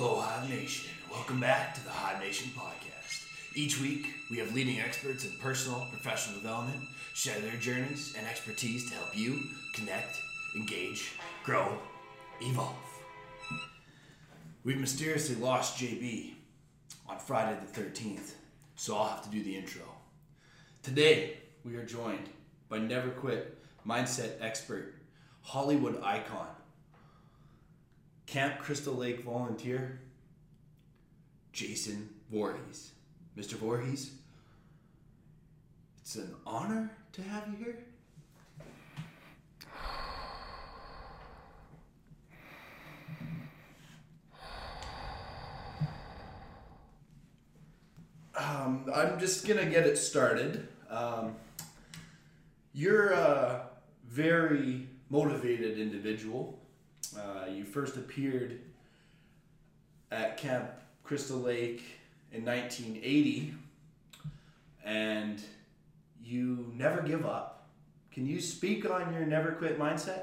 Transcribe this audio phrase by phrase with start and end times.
[0.00, 0.88] Hello, Hive Nation.
[1.10, 3.26] Welcome back to the Hive Nation podcast.
[3.56, 8.88] Each week, we have leading experts in personal, professional development share their journeys and expertise
[8.88, 9.40] to help you
[9.74, 10.22] connect,
[10.54, 11.76] engage, grow,
[12.40, 12.76] evolve.
[14.62, 16.34] We've mysteriously lost JB
[17.08, 18.34] on Friday the 13th,
[18.76, 19.82] so I'll have to do the intro.
[20.84, 22.28] Today, we are joined
[22.68, 24.94] by Never Quit mindset expert,
[25.42, 26.46] Hollywood icon,
[28.28, 30.00] Camp Crystal Lake volunteer,
[31.50, 32.92] Jason Voorhees.
[33.38, 33.54] Mr.
[33.54, 34.10] Voorhees,
[35.98, 37.78] it's an honor to have you here.
[48.36, 50.68] Um, I'm just gonna get it started.
[50.90, 51.34] Um,
[52.74, 53.68] you're a
[54.06, 56.57] very motivated individual.
[57.16, 58.60] Uh, you first appeared
[60.10, 60.70] at Camp
[61.04, 61.82] Crystal Lake
[62.32, 63.54] in 1980,
[64.84, 65.40] and
[66.22, 67.68] you never give up.
[68.12, 70.22] Can you speak on your never quit mindset?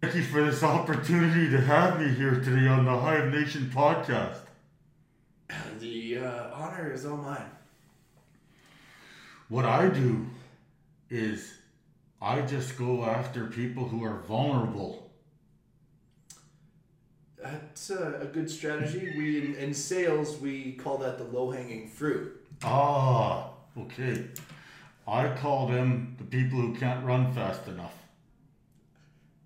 [0.00, 4.38] Thank you for this opportunity to have me here today on the Hive Nation podcast.
[5.80, 7.50] The uh, honor is all mine.
[9.48, 10.26] What I do
[11.10, 11.54] is
[12.20, 15.07] I just go after people who are vulnerable.
[17.52, 19.12] That's a, a good strategy.
[19.16, 22.44] We in, in sales we call that the low hanging fruit.
[22.62, 24.24] Ah, okay.
[25.06, 27.94] I call them the people who can't run fast enough.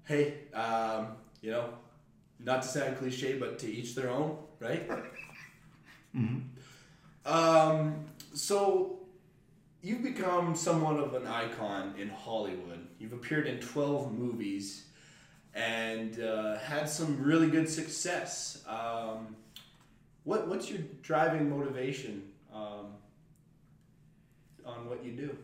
[0.05, 1.09] Hey, um,
[1.41, 1.69] you know,
[2.41, 4.89] not to sound cliche, but to each their own, right?
[6.13, 6.41] Hmm.
[7.25, 8.99] Um, so
[9.81, 12.87] you've become somewhat of an icon in Hollywood.
[12.99, 14.89] You've appeared in 12 movies
[15.55, 18.65] and uh, had some really good success.
[18.67, 19.37] Um,
[20.25, 22.23] what, what's your driving motivation
[22.55, 22.95] um,
[24.65, 25.37] on what you do?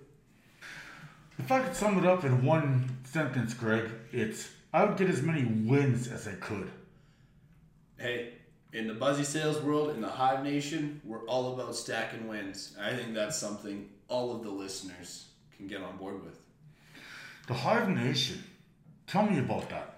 [1.39, 5.23] If I could sum it up in one sentence, Greg, it's I would get as
[5.23, 6.71] many wins as I could.
[7.97, 8.35] Hey,
[8.73, 12.77] in the Buzzy Sales world, in the Hive Nation, we're all about stacking wins.
[12.81, 16.39] I think that's something all of the listeners can get on board with.
[17.47, 18.45] The Hive Nation.
[19.07, 19.98] Tell me about that.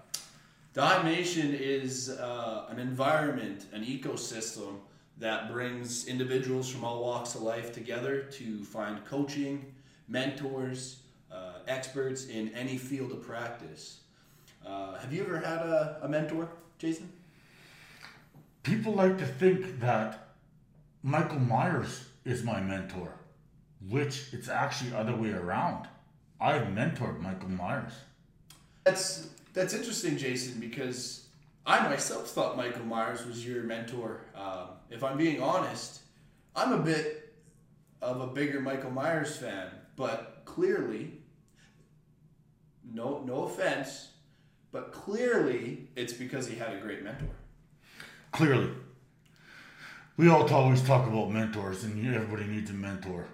[0.75, 4.75] Nation is uh, an environment, an ecosystem
[5.17, 9.73] that brings individuals from all walks of life together to find coaching,
[10.07, 13.99] mentors, uh, experts in any field of practice.
[14.65, 16.47] Uh, have you ever had a, a mentor,
[16.79, 17.11] Jason?
[18.63, 20.29] People like to think that
[21.03, 23.11] Michael Myers is my mentor,
[23.89, 25.87] which it's actually other way around.
[26.39, 27.93] I've mentored Michael Myers.
[28.83, 31.27] That's that's interesting, Jason, because
[31.65, 34.21] I myself thought Michael Myers was your mentor.
[34.35, 36.01] Um, if I'm being honest,
[36.55, 37.33] I'm a bit
[38.01, 41.11] of a bigger Michael Myers fan, but clearly,
[42.93, 44.09] no no offense,
[44.71, 47.29] but clearly it's because he had a great mentor.
[48.31, 48.69] Clearly,
[50.17, 53.25] we all always talk about mentors, and everybody needs a mentor.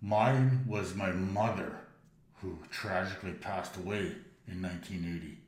[0.00, 1.76] Mine was my mother,
[2.40, 4.16] who tragically passed away
[4.48, 5.41] in 1980.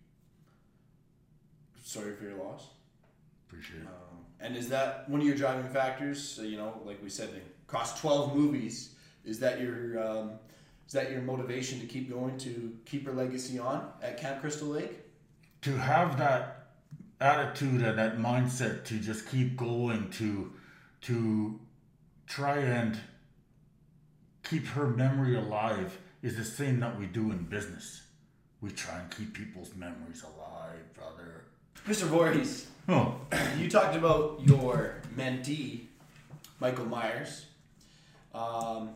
[1.84, 2.66] Sorry for your loss.
[3.46, 3.86] Appreciate it.
[3.86, 6.20] Um, and is that one of your driving factors?
[6.20, 7.30] So, you know, like we said,
[7.68, 8.96] cost twelve movies.
[9.24, 10.32] Is that your um,
[10.88, 14.68] is that your motivation to keep going to keep your legacy on at Camp Crystal
[14.68, 15.04] Lake?
[15.64, 16.66] to have that
[17.22, 20.52] attitude and that mindset to just keep going to
[21.00, 21.58] to
[22.26, 22.98] try and
[24.42, 28.02] keep her memory alive is the same that we do in business.
[28.60, 31.33] We try and keep people's memories alive, brother.
[31.86, 32.04] Mr.
[32.04, 33.14] Voorhees, Oh,
[33.58, 35.82] you talked about your mentee,
[36.60, 37.46] Michael Myers.
[38.34, 38.90] Um,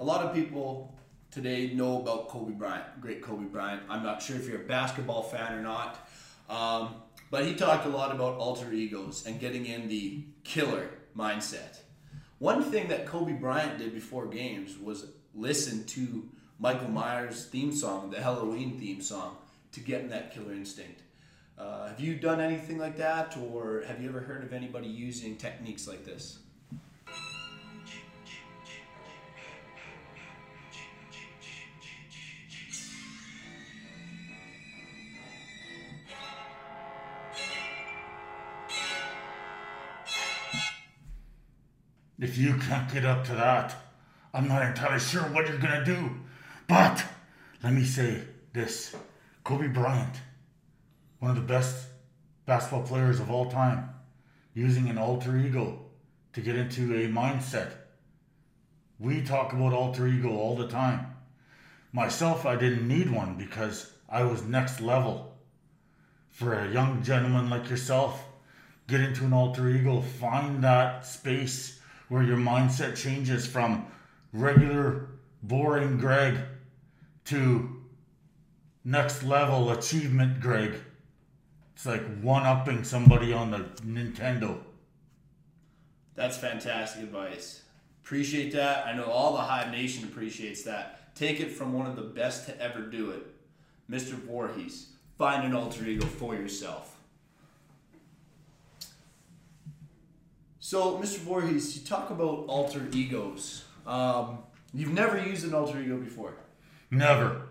[0.00, 0.92] a lot of people
[1.30, 3.82] today know about Kobe Bryant, great Kobe Bryant.
[3.88, 6.08] I'm not sure if you're a basketball fan or not,
[6.48, 6.96] um,
[7.30, 11.78] but he talked a lot about alter egos and getting in the killer mindset.
[12.38, 16.28] One thing that Kobe Bryant did before games was listen to
[16.58, 19.36] Michael Myers' theme song, the Halloween theme song,
[19.72, 21.02] to get in that killer instinct.
[21.58, 25.36] Uh, have you done anything like that, or have you ever heard of anybody using
[25.36, 26.38] techniques like this?
[42.22, 43.74] if you can't get up to that,
[44.32, 46.10] I'm not entirely sure what you're gonna do.
[46.66, 47.04] But
[47.62, 48.22] let me say
[48.54, 48.96] this
[49.44, 50.14] Kobe Bryant,
[51.22, 51.86] one of the best
[52.46, 53.88] basketball players of all time,
[54.54, 55.78] using an alter ego
[56.32, 57.70] to get into a mindset.
[58.98, 61.14] We talk about alter ego all the time.
[61.92, 65.36] Myself, I didn't need one because I was next level.
[66.28, 68.20] For a young gentleman like yourself,
[68.88, 71.78] get into an alter ego, find that space
[72.08, 73.86] where your mindset changes from
[74.32, 75.06] regular,
[75.40, 76.36] boring Greg
[77.26, 77.76] to
[78.84, 80.80] next level achievement Greg.
[81.82, 84.56] It's like one upping somebody on the Nintendo.
[86.14, 87.62] That's fantastic advice.
[88.04, 88.86] Appreciate that.
[88.86, 91.12] I know all the Hive Nation appreciates that.
[91.16, 93.26] Take it from one of the best to ever do it,
[93.90, 94.12] Mr.
[94.12, 94.90] Voorhees.
[95.18, 96.96] Find an alter ego for yourself.
[100.60, 101.18] So, Mr.
[101.18, 103.64] Voorhees, you talk about alter egos.
[103.88, 104.38] Um,
[104.72, 106.34] you've never used an alter ego before.
[106.92, 107.42] Never.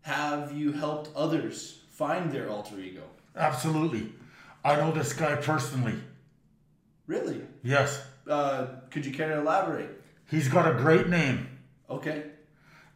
[0.00, 3.02] Have you helped others find their alter ego?
[3.36, 4.12] Absolutely.
[4.64, 5.94] I know this guy personally.
[7.06, 7.42] Really?
[7.62, 8.02] Yes.
[8.28, 9.90] Uh, could you care to elaborate?
[10.30, 11.48] He's got a great name.
[11.88, 12.24] Okay.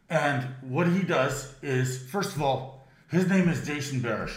[0.09, 4.35] And what he does is, first of all, his name is Jason Barish.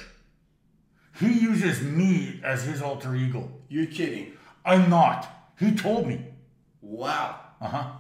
[1.19, 3.51] He uses me as his alter ego.
[3.69, 4.33] You're kidding.
[4.65, 5.29] I'm not.
[5.59, 6.25] He told me.
[6.81, 7.41] Wow.
[7.61, 7.91] Uh huh.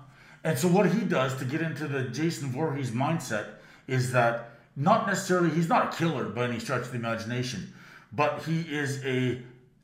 [0.45, 3.47] And so what he does to get into the Jason Voorhees mindset
[3.87, 7.73] is that not necessarily he's not a killer by any stretch of the imagination,
[8.13, 9.43] but he is a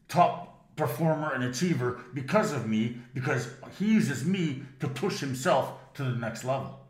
[0.08, 3.48] top performer and achiever because of me because
[3.78, 6.80] he uses me to push himself to the next level.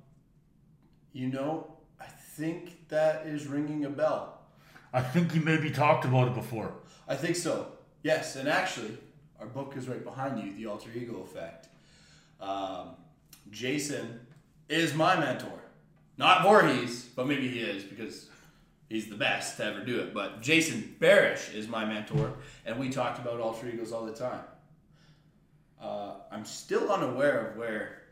[1.12, 4.40] You know, I think that is ringing a bell.
[4.92, 6.72] I think you maybe talked about it before.
[7.08, 7.72] I think so.
[8.02, 8.96] Yes, and actually,
[9.40, 11.68] our book is right behind you, The Alter Ego Effect.
[12.40, 12.90] Um,
[13.50, 14.20] Jason
[14.68, 15.60] is my mentor.
[16.18, 18.28] Not Voorhees, but maybe he is because
[18.88, 20.12] he's the best to ever do it.
[20.12, 22.34] But Jason Barish is my mentor,
[22.66, 24.42] and we talked about alter egos all the time.
[25.80, 28.02] Uh, I'm still unaware of where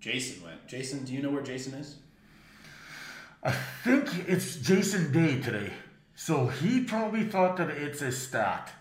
[0.00, 0.66] Jason went.
[0.66, 1.96] Jason, do you know where Jason is?
[3.44, 3.52] I
[3.84, 5.72] think it's Jason Day today.
[6.14, 8.72] So he probably thought that it's a stat.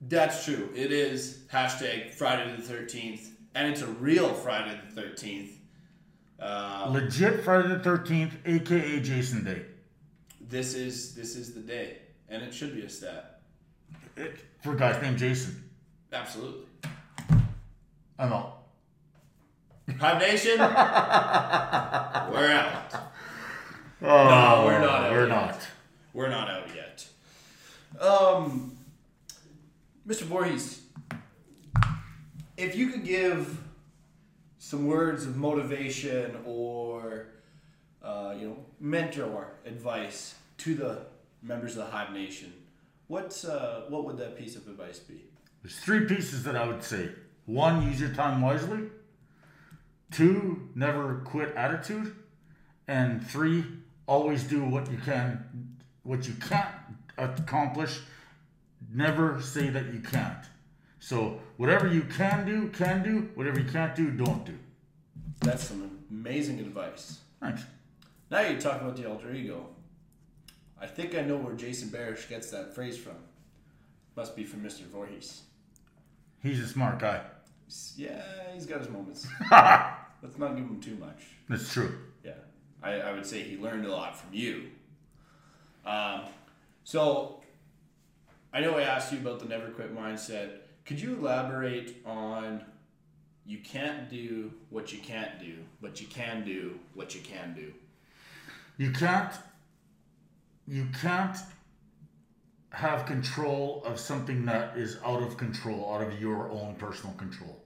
[0.00, 0.70] That's true.
[0.74, 5.52] It is hashtag Friday the 13th, and it's a real Friday the 13th.
[6.42, 9.62] Uh, Legit Friday the 13th, aka Jason Day.
[10.40, 11.98] this is this is the day,
[12.28, 13.40] and it should be a stat.
[14.16, 15.62] It, for a guy's named Jason.
[16.12, 16.66] Absolutely.
[18.18, 18.58] I'm out.
[20.00, 20.64] Hive Nation, we're
[22.52, 22.92] out.
[24.00, 25.28] Oh, No, we're not out We're yet.
[25.28, 25.68] not.
[26.12, 27.06] We're not out yet.
[28.00, 28.76] Um,
[30.08, 30.22] Mr.
[30.22, 30.82] Voorhees,
[32.56, 33.58] if you could give
[34.62, 37.26] some words of motivation or
[38.00, 40.98] uh, you know mentor advice to the
[41.42, 42.52] members of the Hive Nation,
[43.08, 45.24] what uh, what would that piece of advice be?
[45.62, 47.10] There's three pieces that I would say.
[47.46, 48.82] One, use your time wisely.
[50.12, 52.14] Two, never quit attitude.
[52.86, 53.64] And three,
[54.06, 56.68] always do what you can, what you can't
[57.18, 58.00] accomplish.
[58.92, 60.44] Never say that you can't.
[61.02, 63.28] So whatever you can do, can do.
[63.34, 64.56] Whatever you can't do, don't do.
[65.40, 67.18] That's some amazing advice.
[67.40, 67.64] Thanks.
[68.30, 69.66] Now you talk about the alter ego.
[70.80, 73.16] I think I know where Jason Barish gets that phrase from.
[74.14, 74.82] Must be from Mr.
[74.82, 75.42] Voorhees.
[76.40, 77.20] He's a smart guy.
[77.96, 78.22] Yeah,
[78.54, 79.26] he's got his moments.
[79.50, 81.24] Let's not give him too much.
[81.48, 81.98] That's true.
[82.24, 82.34] Yeah,
[82.80, 84.66] I, I would say he learned a lot from you.
[85.84, 86.20] Um,
[86.84, 87.42] so,
[88.52, 90.61] I know I asked you about the never quit mindset.
[90.84, 92.64] Could you elaborate on
[93.44, 97.72] you can't do what you can't do, but you can do what you can do?
[98.76, 99.32] You can't
[100.66, 101.36] you can't
[102.70, 107.62] have control of something that is out of control, out of your own personal control.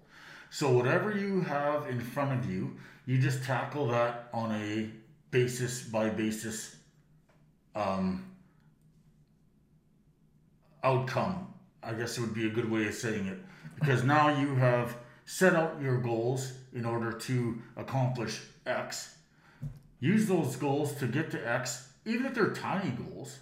[0.51, 4.91] So whatever you have in front of you, you just tackle that on a
[5.31, 6.77] basis by basis
[7.75, 8.25] um,
[10.83, 11.53] outcome.
[11.87, 13.39] I guess it would be a good way of saying it.
[13.79, 19.17] Because now you have set out your goals in order to accomplish X.
[20.01, 23.39] Use those goals to get to X, even if they're tiny goals.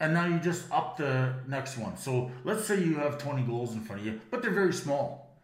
[0.00, 1.96] And now you just up the next one.
[1.96, 5.36] So let's say you have 20 goals in front of you, but they're very small.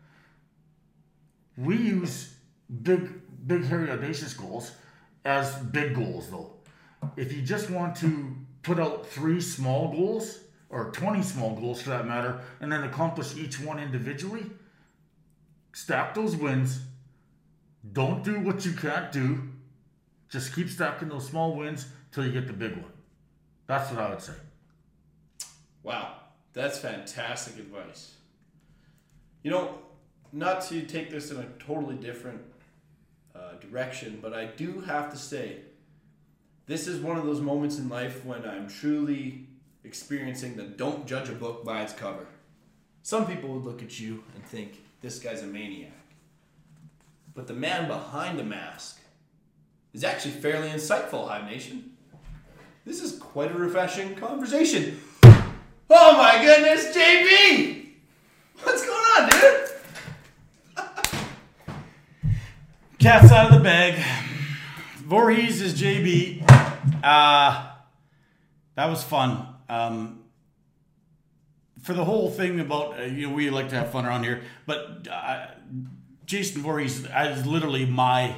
[1.57, 2.35] We use
[2.83, 4.73] big, big, hairy, audacious goals
[5.25, 6.55] as big goals, though.
[7.17, 10.41] If you just want to put out three small goals,
[10.71, 14.47] or 20 small goals for that matter, and then accomplish each one individually,
[15.73, 16.81] stack those wins.
[17.93, 19.49] Don't do what you can't do.
[20.29, 22.93] Just keep stacking those small wins till you get the big one.
[23.67, 24.35] That's what I would say.
[25.83, 26.15] Wow,
[26.53, 28.17] That's fantastic advice.
[29.43, 29.79] You know,
[30.33, 32.43] not to take this in a totally different
[33.35, 35.59] uh, direction, but I do have to say,
[36.67, 39.48] this is one of those moments in life when I'm truly
[39.89, 42.27] experiencing the don't judge a book by its cover.
[43.03, 45.93] Some people would look at you and think, this guy's a maniac.
[47.35, 49.01] But the man behind the mask
[49.95, 51.97] is actually fairly insightful, Hive Nation.
[52.85, 55.01] This is quite a refreshing conversation.
[55.23, 57.87] Oh my goodness, JB!
[58.63, 59.71] What's going on, dude?
[62.99, 63.99] Cat's out of the bag.
[64.97, 66.43] Voorhees is JB.
[67.03, 67.73] Uh,
[68.75, 69.55] that was fun.
[69.69, 70.21] Um,
[71.83, 74.43] for the whole thing about, uh, you know, we like to have fun around here,
[74.67, 75.47] but uh,
[76.27, 78.35] Jason Voorhees is literally my,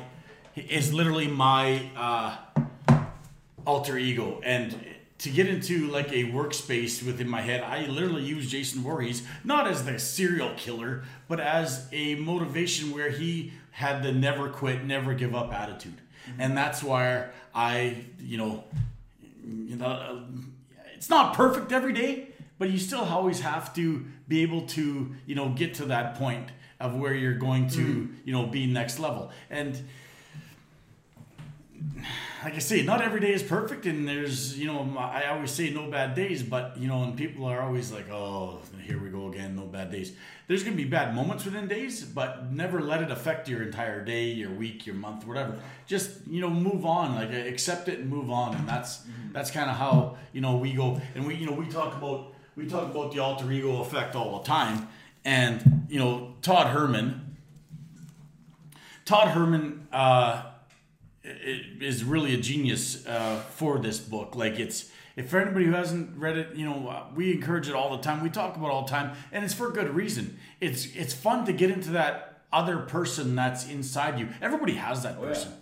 [0.54, 2.36] is literally my uh,
[3.66, 4.40] alter ego.
[4.44, 4.76] And
[5.18, 9.66] to get into like a workspace within my head, I literally use Jason Voorhees not
[9.66, 15.14] as the serial killer, but as a motivation where he had the never quit, never
[15.14, 16.00] give up attitude.
[16.28, 16.40] Mm-hmm.
[16.40, 18.64] And that's why I, you know,
[19.44, 20.24] you know,
[21.00, 22.28] it's not perfect every day,
[22.58, 26.50] but you still always have to be able to, you know, get to that point
[26.78, 28.14] of where you're going to, mm-hmm.
[28.26, 29.30] you know, be next level.
[29.48, 29.82] And
[32.42, 35.70] like I say, not every day is perfect, and there's you know I always say
[35.70, 39.28] no bad days, but you know, and people are always like, oh, here we go
[39.28, 40.12] again, no bad days.
[40.46, 44.24] There's gonna be bad moments within days, but never let it affect your entire day,
[44.24, 45.58] your week, your month, whatever.
[45.86, 49.32] Just you know, move on, like accept it and move on, and that's mm-hmm.
[49.32, 52.32] that's kind of how you know we go, and we you know we talk about
[52.56, 54.88] we talk about the alter ego effect all the time,
[55.26, 57.36] and you know Todd Herman,
[59.04, 59.88] Todd Herman.
[59.92, 60.44] Uh,
[61.80, 64.36] is really a genius uh, for this book.
[64.36, 67.96] Like it's if for anybody who hasn't read it, you know, we encourage it all
[67.96, 68.22] the time.
[68.22, 70.38] We talk about it all the time, and it's for good reason.
[70.60, 74.28] It's it's fun to get into that other person that's inside you.
[74.40, 75.52] Everybody has that person.
[75.52, 75.56] Oh, yeah.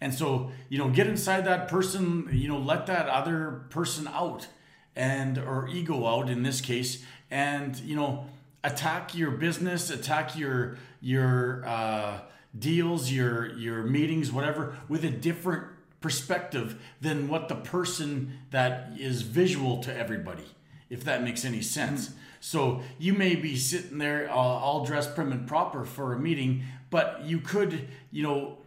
[0.00, 4.48] And so, you know, get inside that person, you know, let that other person out
[4.94, 8.26] and or ego out in this case and, you know,
[8.62, 12.20] attack your business, attack your your uh
[12.58, 15.64] deals, your your meetings, whatever, with a different
[16.00, 20.44] perspective than what the person that is visual to everybody,
[20.90, 22.08] if that makes any sense.
[22.08, 22.18] Mm-hmm.
[22.40, 26.64] So you may be sitting there uh, all dressed prim and proper for a meeting,
[26.90, 28.58] but you could, you know,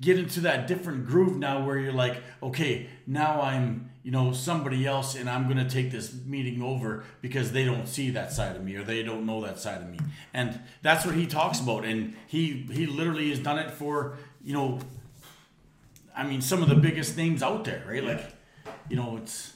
[0.00, 4.86] get into that different groove now where you're like, okay, now I'm you know somebody
[4.86, 8.56] else and i'm going to take this meeting over because they don't see that side
[8.56, 9.98] of me or they don't know that side of me.
[10.34, 14.52] And that's what he talks about and he he literally has done it for you
[14.52, 14.80] know
[16.16, 18.02] i mean some of the biggest names out there right?
[18.02, 18.24] Like
[18.88, 19.54] you know it's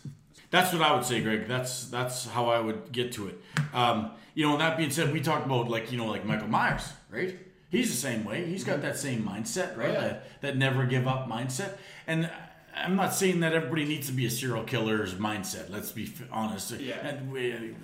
[0.50, 1.48] that's what i would say greg.
[1.48, 3.40] That's that's how i would get to it.
[3.74, 6.92] Um, you know that being said we talked about like you know like michael myers
[7.10, 7.36] right?
[7.68, 8.44] He's the same way.
[8.46, 9.88] He's got that same mindset right?
[9.88, 10.00] Oh, yeah.
[10.00, 11.72] that, that never give up mindset.
[12.06, 12.30] And
[12.76, 15.70] I'm not saying that everybody needs to be a serial killer's mindset.
[15.70, 16.72] Let's be honest.
[16.72, 17.22] Yeah.
[17.24, 17.74] We,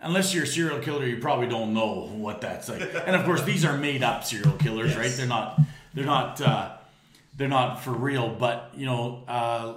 [0.00, 2.82] unless you're a serial killer, you probably don't know what that's like.
[3.06, 4.98] and of course, these are made up serial killers, yes.
[4.98, 5.10] right?
[5.10, 5.60] They're not.
[5.94, 6.40] They're not.
[6.40, 6.76] Uh,
[7.36, 8.28] they're not for real.
[8.28, 9.74] But you know, uh,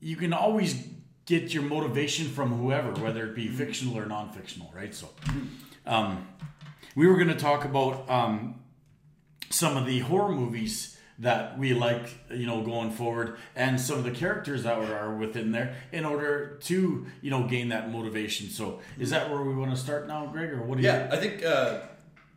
[0.00, 0.88] you can always
[1.24, 4.94] get your motivation from whoever, whether it be fictional or non-fictional, right?
[4.94, 5.08] So,
[5.84, 6.26] um,
[6.94, 8.60] we were going to talk about um,
[9.50, 14.04] some of the horror movies that we like, you know, going forward, and some of
[14.04, 18.48] the characters that are within there in order to, you know, gain that motivation.
[18.48, 21.08] So, is that where we want to start now, Greg, or what do yeah, you?
[21.08, 21.78] Yeah, I think uh,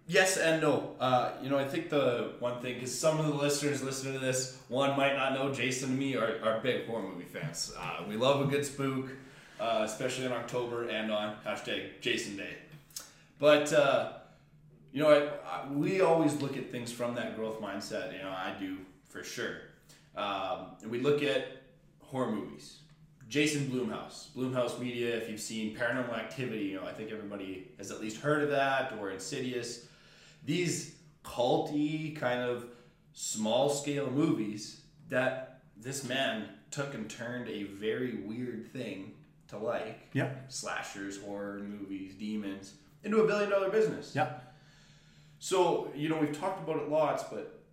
[0.08, 0.96] yes and no.
[1.00, 4.20] Uh, you know, I think the one thing is some of the listeners listening to
[4.20, 7.74] this, one might not know Jason and me are, are big horror movie fans.
[7.78, 9.10] Uh, we love a good spook,
[9.60, 12.56] uh, especially in October and on hashtag Jason Day.
[13.40, 14.14] But uh,
[14.92, 18.14] you know, I, I, we always look at things from that growth mindset.
[18.14, 18.78] You know, I do
[19.08, 19.58] for sure.
[20.16, 21.48] Um, and we look at
[22.02, 22.80] horror movies.
[23.28, 25.16] Jason Blumhouse, Blumhouse Media.
[25.16, 28.50] If you've seen Paranormal Activity, you know I think everybody has at least heard of
[28.50, 29.86] that, or Insidious.
[30.46, 32.66] These culty kind of
[33.14, 39.12] small scale movies that this man took and turned a very weird thing
[39.50, 40.10] to like.
[40.14, 40.52] Yep.
[40.52, 44.16] Slashers, horror movies, demons into a billion dollar business.
[44.16, 44.49] Yep.
[45.40, 47.64] So, you know, we've talked about it lots, but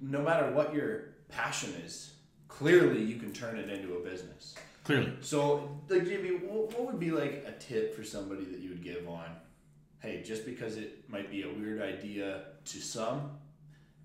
[0.00, 2.14] no matter what your passion is,
[2.48, 4.54] clearly you can turn it into a business.
[4.84, 5.12] Clearly.
[5.20, 8.82] So, like, Jimmy, what, what would be like a tip for somebody that you would
[8.82, 9.26] give on,
[10.00, 13.38] hey, just because it might be a weird idea to some,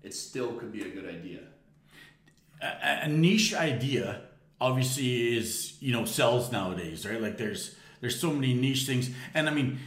[0.02, 1.40] it still could be a good idea?
[2.62, 4.22] A, a niche idea
[4.60, 7.20] obviously is, you know, sells nowadays, right?
[7.20, 9.80] Like, there's there's so many niche things, and I mean,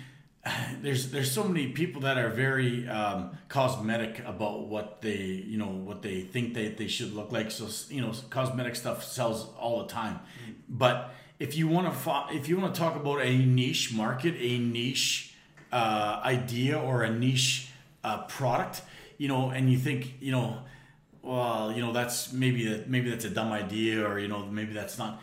[0.81, 5.67] there's there's so many people that are very um, cosmetic about what they you know
[5.67, 7.51] what they think that they should look like.
[7.51, 10.19] So you know, cosmetic stuff sells all the time,
[10.67, 14.35] but if you want to fo- if you want to talk about a niche market,
[14.39, 15.33] a niche
[15.71, 17.69] uh, idea or a niche
[18.03, 18.81] uh, product,
[19.17, 20.59] you know, and you think you know,
[21.21, 24.73] well, you know, that's maybe that maybe that's a dumb idea, or you know, maybe
[24.73, 25.21] that's not.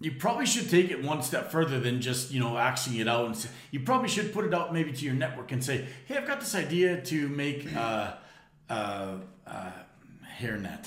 [0.00, 3.26] You probably should take it one step further than just you know axing it out,
[3.26, 6.16] and say, you probably should put it out maybe to your network and say, hey,
[6.16, 8.14] I've got this idea to make uh,
[8.68, 9.70] uh, uh,
[10.38, 10.86] hairnet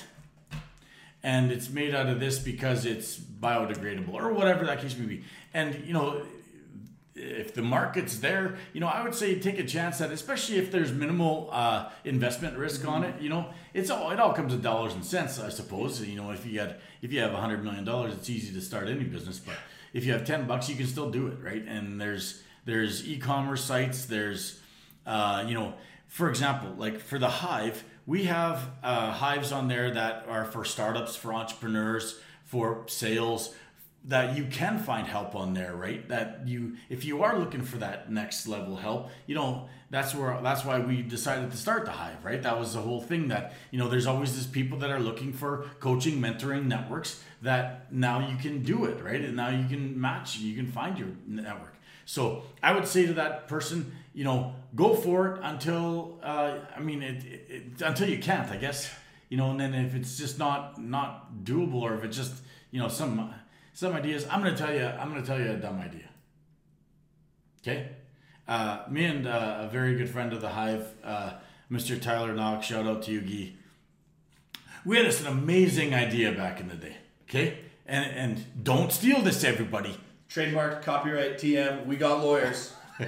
[1.22, 5.24] and it's made out of this because it's biodegradable or whatever that case may be.
[5.52, 6.22] And you know,
[7.18, 10.70] if the market's there, you know, I would say take a chance that, especially if
[10.70, 13.20] there's minimal uh, investment risk on it.
[13.20, 16.00] You know, it's all it all comes to dollars and cents, I suppose.
[16.02, 18.60] You know, if you got if you have a hundred million dollars, it's easy to
[18.60, 19.38] start any business.
[19.38, 19.56] But
[19.92, 21.64] if you have ten bucks, you can still do it, right?
[21.66, 24.04] And there's there's e-commerce sites.
[24.06, 24.60] There's
[25.06, 25.74] uh, you know,
[26.06, 30.64] for example, like for the Hive, we have uh, hives on there that are for
[30.64, 33.54] startups, for entrepreneurs, for sales
[34.04, 36.08] that you can find help on there right?
[36.08, 40.38] That you if you are looking for that next level help you know that's where
[40.42, 42.42] that's why we decided to start the hive right?
[42.42, 45.32] That was the whole thing that you know there's always these people that are looking
[45.32, 49.20] for coaching mentoring networks that now you can do it right?
[49.20, 51.74] And now you can match you can find your network.
[52.04, 56.80] So i would say to that person you know go for it until uh, i
[56.80, 58.90] mean it, it, until you can't i guess.
[59.28, 62.32] You know and then if it's just not not doable or if it's just
[62.70, 63.34] you know some
[63.78, 64.26] some ideas.
[64.28, 64.84] I'm going to tell you.
[64.84, 66.08] I'm going to tell you a dumb idea.
[67.62, 67.90] Okay,
[68.48, 71.34] uh, me and uh, a very good friend of the Hive, uh,
[71.70, 72.00] Mr.
[72.00, 72.66] Tyler Knox.
[72.66, 73.52] Shout out to you, Guy.
[74.84, 76.96] We had this an amazing idea back in the day.
[77.28, 79.96] Okay, and and don't steal this, everybody.
[80.28, 81.86] Trademark, copyright, TM.
[81.86, 82.74] We got lawyers.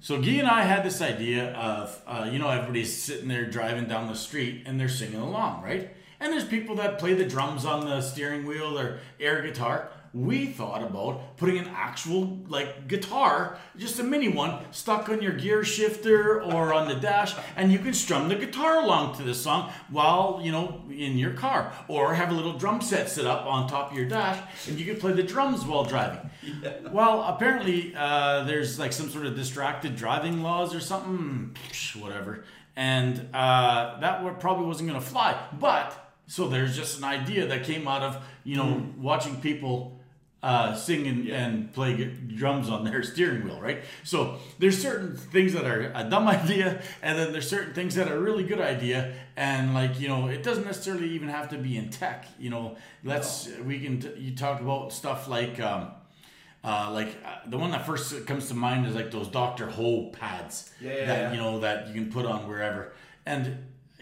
[0.00, 3.86] So Guy and I had this idea of, uh, you know, everybody's sitting there driving
[3.86, 5.90] down the street and they're singing along, right?
[6.20, 9.90] And there's people that play the drums on the steering wheel or air guitar.
[10.14, 15.34] We thought about putting an actual like guitar, just a mini one, stuck on your
[15.34, 19.34] gear shifter or on the dash, and you can strum the guitar along to the
[19.34, 23.44] song while you know in your car, or have a little drum set set up
[23.46, 26.30] on top of your dash, and you can play the drums while driving.
[26.62, 26.88] Yeah.
[26.90, 31.54] Well, apparently uh, there's like some sort of distracted driving laws or something,
[32.00, 37.46] whatever, and uh, that probably wasn't going to fly, but so there's just an idea
[37.46, 38.96] that came out of you know mm.
[38.98, 39.98] watching people
[40.42, 41.46] uh, sing and, yeah.
[41.46, 43.82] and play drums on their steering wheel, right?
[44.04, 48.08] So there's certain things that are a dumb idea, and then there's certain things that
[48.08, 51.58] are a really good idea, and like you know, it doesn't necessarily even have to
[51.58, 52.26] be in tech.
[52.38, 53.64] You know, let's no.
[53.64, 55.60] we can t- you talk about stuff like.
[55.60, 55.92] Um,
[56.64, 60.06] uh, like uh, the one that first comes to mind is like those Doctor Ho
[60.06, 62.92] pads yeah, yeah, that you know that you can put on wherever,
[63.24, 63.56] and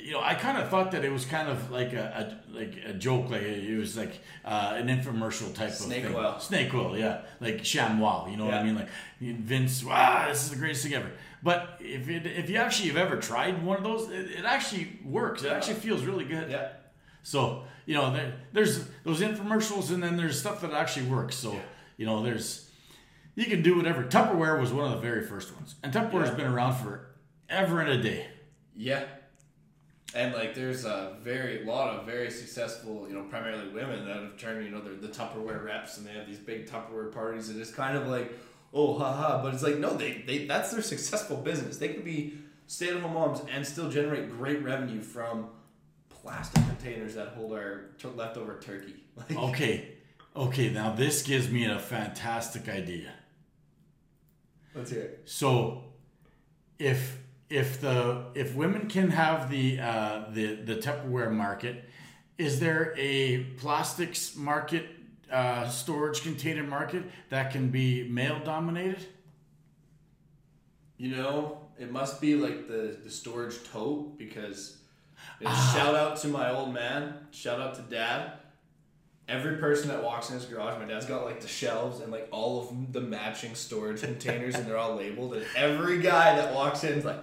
[0.06, 2.74] you know, I kind of thought that it was kind of like a, a like
[2.86, 6.16] a joke, like it was like uh, an infomercial type Snake of thing.
[6.16, 6.38] oil.
[6.38, 8.30] Snake oil, yeah, like ShamWow.
[8.30, 8.52] You know yeah.
[8.52, 8.76] what I mean?
[8.76, 8.88] Like
[9.20, 11.10] Vince, wow, this is the greatest thing ever.
[11.42, 15.00] But if it, if you actually have ever tried one of those, it, it actually
[15.04, 15.42] works.
[15.42, 16.52] It actually feels really good.
[16.52, 16.68] Yeah.
[17.24, 21.34] So you know, there, there's those infomercials, and then there's stuff that actually works.
[21.34, 21.60] So yeah.
[21.96, 22.70] you know, there's
[23.34, 24.04] you can do whatever.
[24.04, 26.36] Tupperware was one of the very first ones, and Tupperware has yeah.
[26.36, 27.08] been around for
[27.48, 28.28] ever and a day.
[28.72, 29.04] Yeah,
[30.16, 34.36] and like there's a very lot of very successful you know primarily women that have
[34.38, 37.60] turned you know they're the tupperware reps and they have these big tupperware parties and
[37.60, 38.32] it's kind of like
[38.72, 41.76] oh haha but it's like no they, they that's their successful business.
[41.76, 45.50] They could be stay-at-home moms and still generate great revenue from
[46.08, 48.94] plastic containers that hold our t- leftover turkey.
[49.16, 49.92] Like, okay.
[50.34, 53.12] Okay now this gives me a fantastic idea.
[54.74, 55.22] Let's hear it.
[55.24, 55.84] So
[56.78, 61.84] if if the if women can have the uh, the the Tupperware market,
[62.38, 64.86] is there a plastics market
[65.30, 69.06] uh, storage container market that can be male dominated?
[70.98, 74.78] You know, it must be like the the storage tote because
[75.44, 75.74] ah.
[75.76, 78.32] shout out to my old man, shout out to dad.
[79.28, 82.28] Every person that walks in his garage, my dad's got like the shelves and like
[82.30, 85.34] all of the matching storage containers, and they're all labeled.
[85.34, 87.18] And every guy that walks in is like,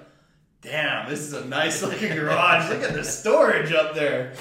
[0.64, 2.70] damn, this is a nice looking garage.
[2.70, 4.34] Look at the storage up there.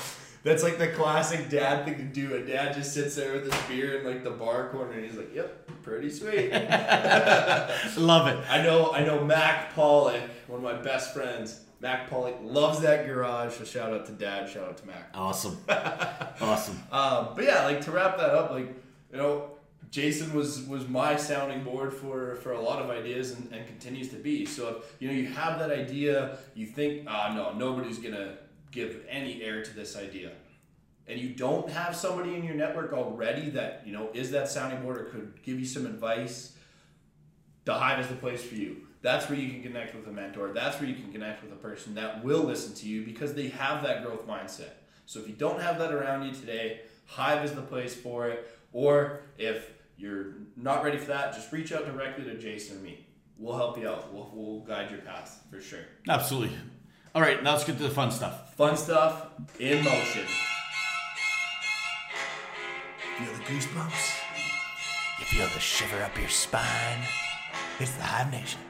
[0.45, 2.35] That's like the classic dad thing to do.
[2.35, 5.17] A dad just sits there with his beer in like the bar corner and he's
[5.17, 6.51] like, Yep, pretty sweet.
[7.97, 8.39] Love it.
[8.51, 11.61] I know I know Mac Pollock, one of my best friends.
[11.81, 13.55] Mac Pollock loves that garage.
[13.55, 15.11] So shout out to dad, shout out to Mac.
[15.15, 15.59] Awesome.
[16.41, 16.81] awesome.
[16.93, 18.69] Um, but yeah, like to wrap that up, like,
[19.11, 19.51] you know,
[19.93, 24.09] Jason was was my sounding board for for a lot of ideas and, and continues
[24.09, 24.47] to be.
[24.47, 28.39] So if you know you have that idea, you think, ah, no, nobody's gonna
[28.71, 30.33] give any air to this idea,
[31.07, 34.83] and you don't have somebody in your network already that you know is that sounding
[34.83, 36.57] board or could give you some advice.
[37.65, 38.89] The Hive is the place for you.
[39.03, 40.53] That's where you can connect with a mentor.
[40.55, 43.49] That's where you can connect with a person that will listen to you because they
[43.49, 44.71] have that growth mindset.
[45.05, 48.49] So if you don't have that around you today, Hive is the place for it.
[48.73, 49.71] Or if
[50.03, 53.07] you're not ready for that, just reach out directly to Jason or me.
[53.39, 54.13] We'll help you out.
[54.13, 55.81] We'll, we'll guide your path for sure.
[56.09, 56.57] Absolutely.
[57.15, 58.55] All right, now let's get to the fun stuff.
[58.55, 59.27] Fun stuff
[59.59, 60.25] in motion.
[63.19, 64.19] Feel the goosebumps?
[65.19, 67.03] You feel the shiver up your spine?
[67.79, 68.61] It's the Hive Nation.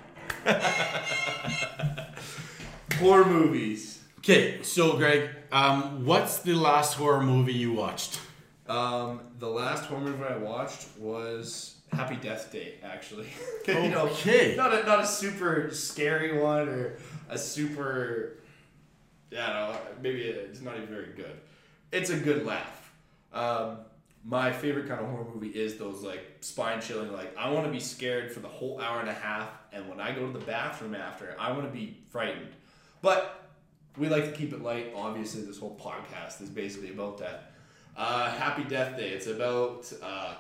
[2.99, 4.03] Horror movies.
[4.19, 8.21] Okay, so Greg, um, what's the last horror movie you watched?
[8.69, 13.27] Um, the last horror movie I watched was Happy Death Day, actually.
[13.67, 14.55] you know, Okay.
[14.57, 16.97] not a not a super scary one or
[17.29, 18.39] a super,
[19.37, 21.41] I don't maybe it's not even very good.
[21.91, 22.93] It's a good laugh.
[23.33, 23.79] Um,
[24.25, 27.73] my favorite kind of horror movie is those like spine chilling, like I want to
[27.73, 30.45] be scared for the whole hour and a half, and when I go to the
[30.45, 32.51] bathroom after, I want to be frightened.
[33.03, 33.49] But
[33.99, 34.93] we like to keep it light.
[34.95, 37.52] Obviously, this whole podcast is basically about that.
[37.97, 39.11] Uh, Happy Death Day.
[39.11, 40.35] It's about uh,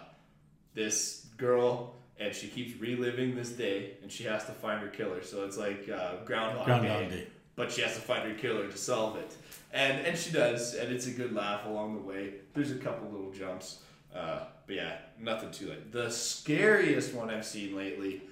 [0.75, 5.23] this girl, and she keeps reliving this day, and she has to find her killer.
[5.23, 7.27] So it's like uh, Groundhog, Groundhog Day, Day.
[7.57, 9.37] but she has to find her killer to solve it.
[9.73, 12.35] And and she does, and it's a good laugh along the way.
[12.55, 13.79] There's a couple little jumps,
[14.15, 15.93] uh, but yeah, nothing too late.
[15.93, 18.23] The scariest one I've seen lately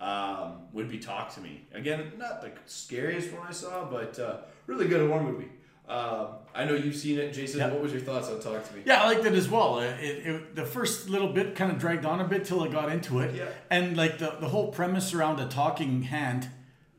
[0.00, 1.62] um, would be Talk to Me.
[1.72, 5.48] Again, not the scariest one I saw, but uh, really good horror movie.
[5.90, 7.58] Um, I know you've seen it, Jason.
[7.60, 7.72] Yep.
[7.72, 8.82] What was your thoughts on Talk to Me?
[8.84, 9.74] Yeah, I liked it as well.
[9.80, 12.68] Uh, It, it, the first little bit kind of dragged on a bit till I
[12.68, 13.46] got into it, Yeah.
[13.70, 16.48] and like the, the whole premise around a talking hand,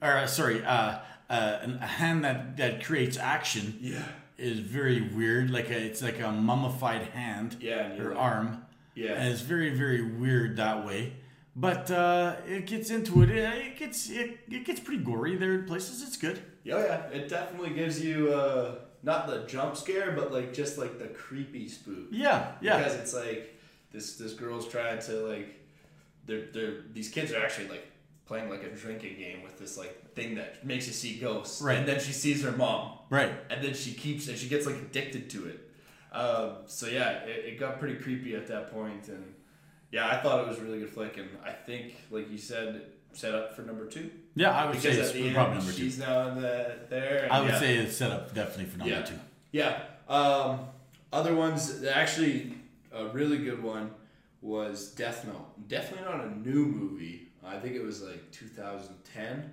[0.01, 0.99] or uh, sorry, uh,
[1.29, 4.03] uh, an- a hand that that creates action, Yeah.
[4.37, 5.49] is very weird.
[5.51, 9.13] Like a, it's like a mummified hand, Yeah, or like- arm, Yeah.
[9.13, 11.13] and it's very very weird that way.
[11.55, 13.29] But uh, it gets into it.
[13.29, 16.01] It, gets it, it gets pretty gory there in places.
[16.01, 16.41] It's good.
[16.63, 20.97] Yeah, yeah, it definitely gives you uh, not the jump scare, but like just like
[20.97, 22.07] the creepy spook.
[22.11, 22.77] Yeah, yeah.
[22.77, 23.59] Because it's like
[23.91, 25.59] this this girl's trying to like
[26.25, 27.85] they're they're these kids are actually like
[28.25, 31.61] playing like a drinking game with this like thing that makes you see ghosts.
[31.61, 31.77] Right.
[31.77, 32.99] And then she sees her mom.
[33.09, 33.33] Right.
[33.49, 35.69] And then she keeps and she gets like addicted to it.
[36.13, 39.33] Um, so yeah, it, it got pretty creepy at that point and
[39.91, 42.83] yeah, I thought it was a really good flick and I think like you said
[43.13, 44.09] set up for number two.
[44.35, 45.83] Yeah, I would Because say it's the probably end number two.
[45.83, 47.27] she's now in the there.
[47.29, 47.59] I would yeah.
[47.59, 49.01] say it's set up definitely for number Yeah.
[49.03, 49.19] two.
[49.51, 49.81] Yeah.
[50.07, 50.59] Um,
[51.11, 52.53] other ones, actually,
[52.93, 53.91] a really good one
[54.41, 55.67] was Death Note.
[55.67, 57.27] Definitely not a new movie.
[57.45, 59.51] I think it was like 2010.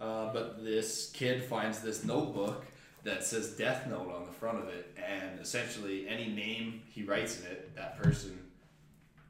[0.00, 2.64] Uh, but this kid finds this notebook
[3.04, 7.40] that says Death Note on the front of it, and essentially any name he writes
[7.40, 8.38] in it, that person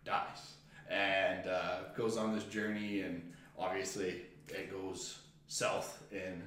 [0.08, 0.54] dies,
[0.90, 6.42] and uh, goes on this journey, and obviously it goes south in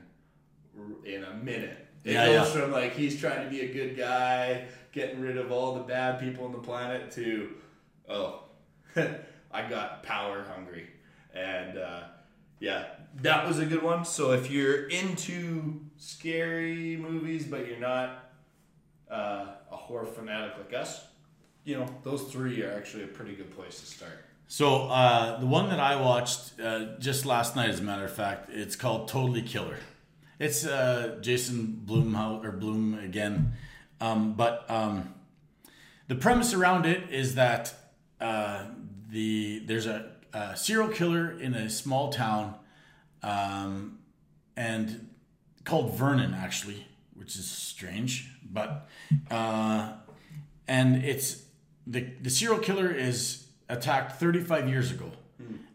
[1.05, 1.87] in a minute.
[2.03, 2.61] It Yeah, goes yeah.
[2.61, 6.19] from like he's trying to be a good guy, getting rid of all the bad
[6.19, 7.51] people on the planet, to
[8.09, 8.43] oh,
[8.95, 10.87] I got power hungry,
[11.33, 12.01] and uh,
[12.59, 12.85] yeah,
[13.21, 14.05] that was a good one.
[14.05, 18.31] So if you're into scary movies, but you're not
[19.09, 21.05] uh, a horror fanatic like us,
[21.63, 24.25] you know those three are actually a pretty good place to start.
[24.47, 28.13] So uh, the one that I watched uh, just last night, as a matter of
[28.13, 29.77] fact, it's called Totally Killer.
[30.39, 33.53] It's uh, Jason Blumhouse or Blum again,
[34.01, 35.13] um, but um,
[36.07, 37.73] the premise around it is that
[38.19, 38.65] uh,
[39.09, 42.55] the there's a, a serial killer in a small town,
[43.23, 43.99] um,
[44.57, 45.09] and
[45.63, 48.89] called Vernon actually, which is strange, but
[49.29, 49.93] uh,
[50.67, 51.43] and it's
[51.87, 55.11] the the serial killer is attacked 35 years ago,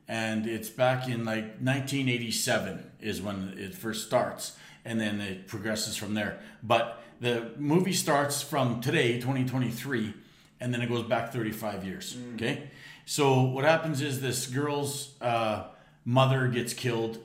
[0.09, 5.97] and it's back in like 1987 is when it first starts, and then it progresses
[5.97, 6.39] from there.
[6.63, 10.15] But the movie starts from today, 2023,
[10.61, 12.17] and then it goes back 35 years.
[12.35, 12.71] Okay,
[13.05, 15.65] so what happens is this girl's uh,
[16.05, 17.19] mother gets killed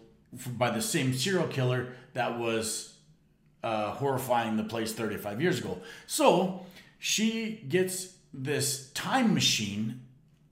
[0.58, 2.96] by the same serial killer that was
[3.64, 5.80] uh, horrifying the place 35 years ago.
[6.08, 6.66] So
[7.00, 10.02] she gets this time machine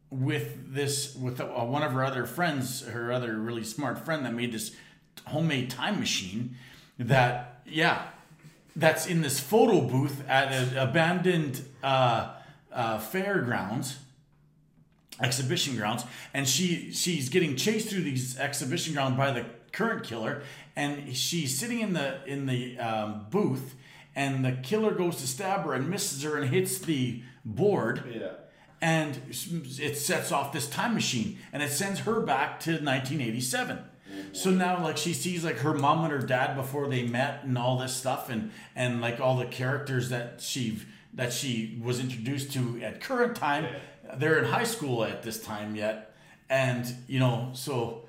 [0.09, 4.33] with this with uh, one of her other friends, her other really smart friend that
[4.33, 4.75] made this
[5.25, 6.55] homemade time machine
[6.97, 8.03] that yeah
[8.75, 12.33] that's in this photo booth at an abandoned uh,
[12.71, 13.97] uh, fairgrounds
[15.21, 20.41] exhibition grounds, and she she's getting chased through these exhibition grounds by the current killer,
[20.75, 23.75] and she's sitting in the in the um, booth,
[24.15, 27.21] and the killer goes to stab her and misses her and hits the
[27.55, 28.31] board Yeah.
[28.81, 34.33] and it sets off this time machine and it sends her back to 1987 mm-hmm.
[34.33, 37.57] so now like she sees like her mom and her dad before they met and
[37.57, 40.79] all this stuff and and like all the characters that she
[41.13, 43.67] that she was introduced to at current time.
[44.17, 46.15] They're in high school at this time yet.
[46.49, 48.05] And you know so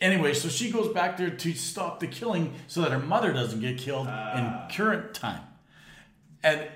[0.00, 3.60] anyway so she goes back there to stop the killing so that her mother doesn't
[3.60, 4.68] get killed in ah.
[4.70, 5.42] current time.
[6.42, 6.66] And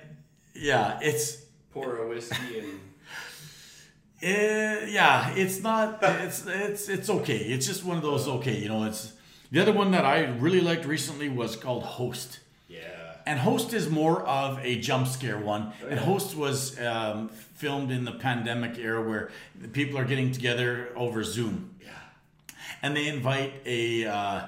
[0.54, 1.39] yeah it's
[1.72, 2.80] Pour a whiskey and
[4.22, 5.98] Eh, yeah, it's not.
[6.02, 7.38] It's it's it's okay.
[7.38, 8.54] It's just one of those okay.
[8.59, 9.14] You know, it's
[9.50, 12.40] the other one that I really liked recently was called Host.
[12.68, 12.87] yeah.
[13.26, 15.72] And Host is more of a jump scare one.
[15.88, 19.30] And Host was um, filmed in the pandemic era where
[19.72, 21.74] people are getting together over Zoom.
[21.80, 21.90] Yeah.
[22.83, 24.42] And they invite a uh,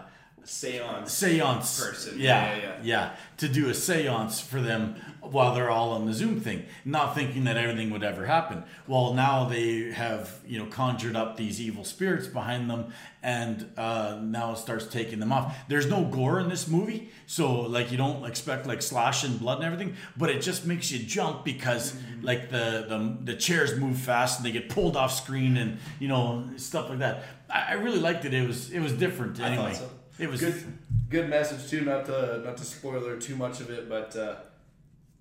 [0.45, 1.13] Seance.
[1.13, 2.19] seance Person.
[2.19, 3.17] Yeah, Yeah, yeah, yeah.
[3.39, 7.45] To do a seance for them while they're all on the Zoom thing, not thinking
[7.45, 8.65] that everything would ever happen.
[8.87, 14.19] Well, now they have you know conjured up these evil spirits behind them, and uh,
[14.21, 15.57] now it starts taking them off.
[15.69, 19.59] There's no gore in this movie, so like you don't expect like slash and blood
[19.59, 22.27] and everything, but it just makes you jump because Mm-hmm.
[22.27, 26.09] like the, the the chairs move fast and they get pulled off screen and you
[26.09, 27.25] know stuff like that.
[27.51, 28.33] I, I really liked it.
[28.35, 29.77] It was it was different anyway.
[30.23, 30.79] It was good.
[31.09, 31.85] Good message too.
[31.85, 34.37] Not to not to spoiler too much of it, but uh,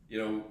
[0.10, 0.44] you know,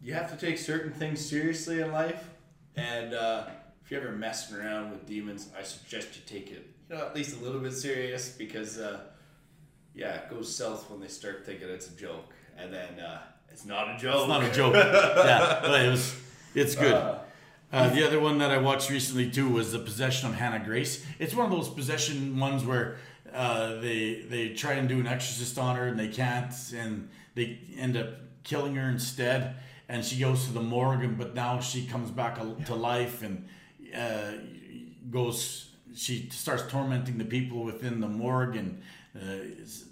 [0.00, 2.30] you have to take certain things seriously in life,
[2.76, 3.46] and uh,
[3.84, 7.14] if you're ever messing around with demons, I suggest you take it, you know, at
[7.14, 9.00] least a little bit serious because, uh,
[9.94, 13.18] yeah, it goes south when they start thinking it's a joke, and then uh,
[13.50, 14.20] it's not a joke.
[14.20, 14.74] It's not a joke.
[14.74, 16.14] yeah, but it was.
[16.54, 16.94] It's good.
[16.94, 17.18] Uh,
[17.72, 21.06] Uh, the other one that I watched recently too was the possession of Hannah Grace.
[21.20, 22.96] It's one of those possession ones where
[23.34, 27.58] uh, they they try and do an exorcist on her and they can't, and they
[27.76, 28.08] end up
[28.44, 29.56] killing her instead.
[29.88, 33.48] And she goes to the morgue, and, but now she comes back to life and
[33.96, 34.32] uh,
[35.10, 35.66] goes.
[35.94, 38.80] She starts tormenting the people within the morgue and
[39.16, 39.20] uh,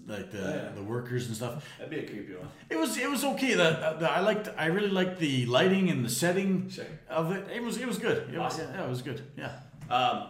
[0.06, 0.68] like the, Yeah.
[0.76, 1.64] the workers and stuff.
[1.78, 2.48] That'd be a creepy one.
[2.70, 3.54] It was it was okay.
[3.54, 6.84] The, the I liked I really liked the lighting and the setting Sure.
[7.10, 7.48] of it.
[7.52, 8.32] It was it was good.
[8.32, 9.22] It was, yeah, it was good.
[9.36, 9.50] Yeah.
[9.90, 10.28] Um,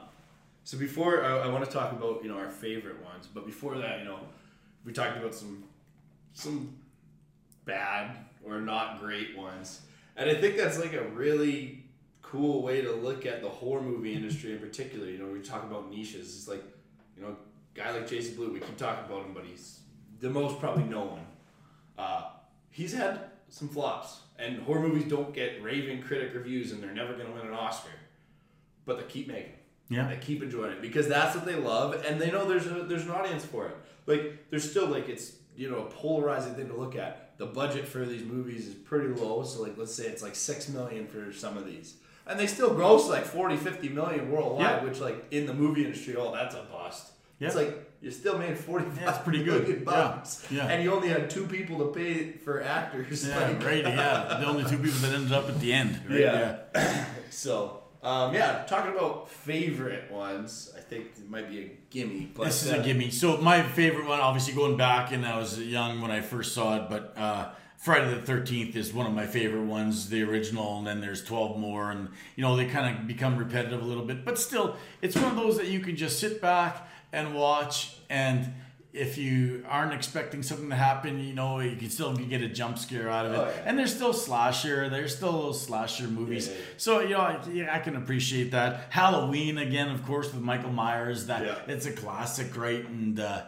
[0.68, 3.78] so before I, I want to talk about you know our favorite ones, but before
[3.78, 4.18] that, you know,
[4.84, 5.64] we talked about some
[6.34, 6.76] some
[7.64, 9.80] bad or not great ones,
[10.14, 11.84] and I think that's like a really
[12.20, 15.06] cool way to look at the horror movie industry in particular.
[15.06, 16.36] You know, we talk about niches.
[16.36, 16.62] It's like
[17.16, 17.34] you know,
[17.72, 18.52] guy like Jason Blue.
[18.52, 19.80] We keep talking about him, but he's
[20.20, 21.20] the most probably known.
[21.96, 22.24] Uh,
[22.68, 27.14] he's had some flops, and horror movies don't get raving critic reviews, and they're never
[27.14, 27.88] going to win an Oscar
[28.88, 29.52] but they keep making.
[29.88, 30.08] Yeah.
[30.08, 33.04] They keep enjoying it because that's what they love, and they know there's a there's
[33.04, 33.76] an audience for it.
[34.06, 37.36] Like there's still like it's you know a polarizing thing to look at.
[37.38, 40.68] The budget for these movies is pretty low, so like let's say it's like six
[40.68, 41.94] million for some of these,
[42.26, 44.84] and they still gross like 40, 50 million worldwide, Yeah.
[44.84, 47.12] which like in the movie industry, oh that's a bust.
[47.40, 48.84] It's like you still made forty.
[49.00, 49.62] Yeah, it's pretty good.
[49.68, 50.24] million Yeah.
[50.50, 50.66] Yeah.
[50.66, 53.26] and you only had two people to pay for actors.
[53.28, 53.84] Yeah, like, right.
[53.84, 56.00] Yeah, the only two people that ended up at the end.
[56.08, 56.20] Right?
[56.20, 57.04] Yeah.
[57.30, 62.30] So, um, yeah, talking about favorite ones, I think it might be a gimme.
[62.34, 63.10] But, This is uh, a gimme.
[63.10, 66.76] So my favorite one, obviously going back, and I was young when I first saw
[66.76, 70.86] it, but uh, Friday the Thirteenth is one of my favorite ones, the original, and
[70.86, 74.24] then there's twelve more, and you know they kind of become repetitive a little bit,
[74.24, 78.52] but still, it's one of those that you can just sit back and watch, and
[78.92, 82.78] if you aren't expecting something to happen, you know you can still get a jump
[82.78, 83.62] scare out of it, Oh, yeah.
[83.66, 87.38] and there's still slasher, there's still those slasher movies, Yeah, yeah, so you know I,
[87.52, 88.86] yeah, I can appreciate that.
[88.90, 92.84] Halloween again, of course, with Michael Myers, that it's a classic, right?
[92.88, 93.42] And uh,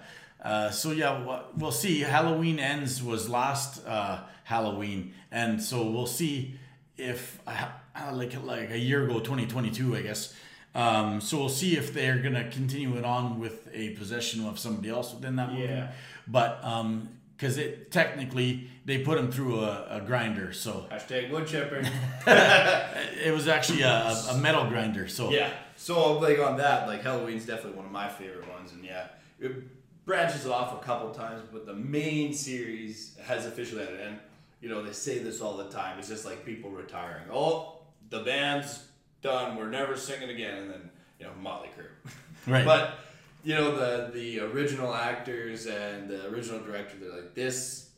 [0.45, 2.01] uh, so yeah, we'll see.
[2.01, 6.59] Halloween ends was last uh, Halloween, and so we'll see
[6.99, 10.35] if uh, uh, like like a year ago, 2022, I guess.
[10.75, 14.89] Um, so we'll see if they're gonna continue it on with a possession of somebody
[14.89, 15.65] else within that movie.
[15.65, 15.93] Yeah.
[16.29, 21.47] But um, because it technically they put him through a, a grinder, so Hashtag wood
[21.47, 21.83] chipper.
[22.27, 25.09] it was actually a, a metal grinder.
[25.09, 25.51] So yeah.
[25.81, 28.73] So, like, on that, like, Halloween's definitely one of my favorite ones.
[28.73, 29.07] And, yeah,
[29.41, 34.01] it branches off a couple times, but the main series has officially ended.
[34.01, 34.19] And,
[34.61, 35.99] you know, they say this all the time.
[35.99, 37.23] It's just like people retiring.
[37.33, 37.79] Oh,
[38.11, 38.89] the band's
[39.23, 39.57] done.
[39.57, 40.59] We're never singing again.
[40.63, 42.13] And then, you know, Motley Crue.
[42.47, 42.65] Right.
[42.65, 42.99] But
[43.45, 47.91] you know the the original actors and the original director, they're like this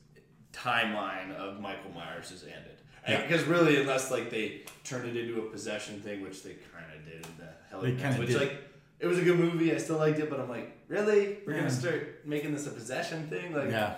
[0.53, 5.51] timeline of Michael Myers has ended, Because really, unless like they turned it into a
[5.51, 8.41] possession thing, which they kind of did in the Hellions, kinda which did.
[8.41, 8.53] like
[9.01, 9.73] it was a good movie.
[9.73, 11.59] I still liked it, but I'm like, really, we're Yeah.
[11.61, 13.71] gonna start making this a possession thing, like.
[13.71, 13.95] Yeah,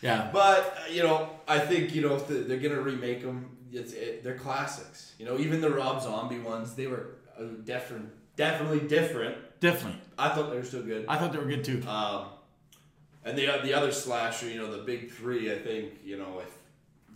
[0.00, 0.30] yeah.
[0.32, 4.22] But uh, you know, I think you know if they're gonna remake them, it's it,
[4.22, 5.14] they're classics.
[5.18, 9.36] You know, even the Rob Zombie ones, they were uh, different, definitely different.
[9.60, 10.00] Definitely.
[10.18, 11.06] I thought they were still good.
[11.08, 11.82] I thought they were good too.
[11.88, 12.26] Um,
[13.24, 16.58] and the the other slasher, you know, the big three, I think, you know, with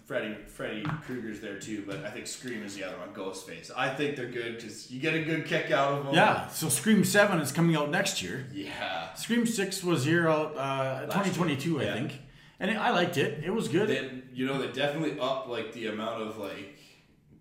[0.07, 3.73] Freddy Freddy Krueger's there too, but I think Scream is the other one, Ghostface.
[3.77, 6.14] I think they're good because you get a good kick out of them.
[6.14, 6.47] Yeah.
[6.47, 8.47] So Scream Seven is coming out next year.
[8.55, 9.12] Yeah.
[9.14, 11.95] Scream Six was here out uh, 2022, I yeah.
[11.95, 12.12] think,
[12.61, 13.45] and I liked it.
[13.45, 13.88] It was good.
[13.88, 16.79] Then you know they definitely up like the amount of like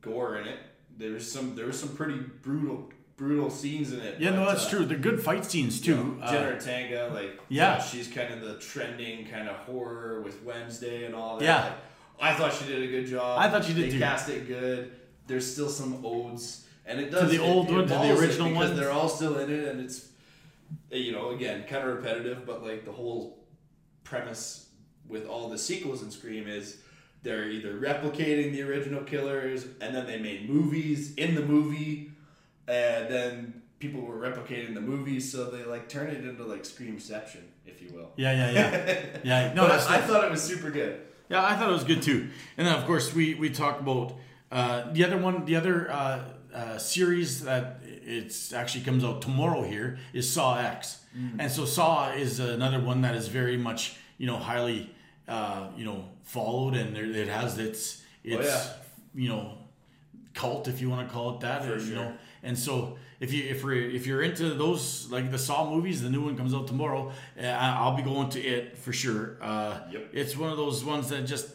[0.01, 0.59] gore in it.
[0.97, 4.19] There was some there was some pretty brutal brutal scenes in it.
[4.19, 4.85] yeah, no, that's uh, true.
[4.85, 6.03] They're good fight scenes you too.
[6.19, 7.79] know, Uh, Ortega, like yeah.
[7.81, 11.45] she's kind of the trending kind of horror with Wednesday and all that.
[11.45, 11.63] Yeah.
[11.63, 11.73] Like,
[12.19, 13.39] I thought she did a good job.
[13.39, 13.99] I thought she did they too.
[13.99, 14.91] cast it good.
[15.27, 18.17] There's still some odes, and it To does the it- old it one, to the
[18.19, 18.77] original ones?
[18.79, 20.09] They're all still in it, and it's
[20.91, 23.39] you know again kind of repetitive, but like the whole
[24.03, 24.64] premise
[25.09, 26.77] with all the sequels in Scream is
[27.23, 32.11] they're either replicating the original killers, and then they made movies in the movie,
[32.67, 37.41] and then people were replicating the movies, so they like turn it into like Screamception,
[37.65, 38.11] if you will.
[38.15, 39.53] yeah, yeah, yeah, yeah.
[39.53, 41.01] No, that's I, I thought it was super good.
[41.29, 42.29] Yeah, I thought it was good too.
[42.57, 44.13] And then of course we we talked about
[44.51, 46.19] uh, the other one, the other uh,
[46.53, 51.37] uh, series that it's actually comes out tomorrow here is Saw X, Mm.
[51.39, 54.91] and so Saw is another one that is very much you know highly
[55.27, 59.21] uh, you know followed and there, it has its its Oh, yeah.
[59.23, 59.57] you know
[60.33, 61.95] cult if you want to call it that For or, you sure.
[61.95, 66.01] know and so if you if we're if you're into those like the Saw movies,
[66.01, 67.11] the new one comes out tomorrow.
[67.39, 67.45] I-
[67.79, 69.37] I'll be going to it for sure.
[69.41, 70.09] Uh, Yep.
[70.13, 71.47] It's one of those ones that just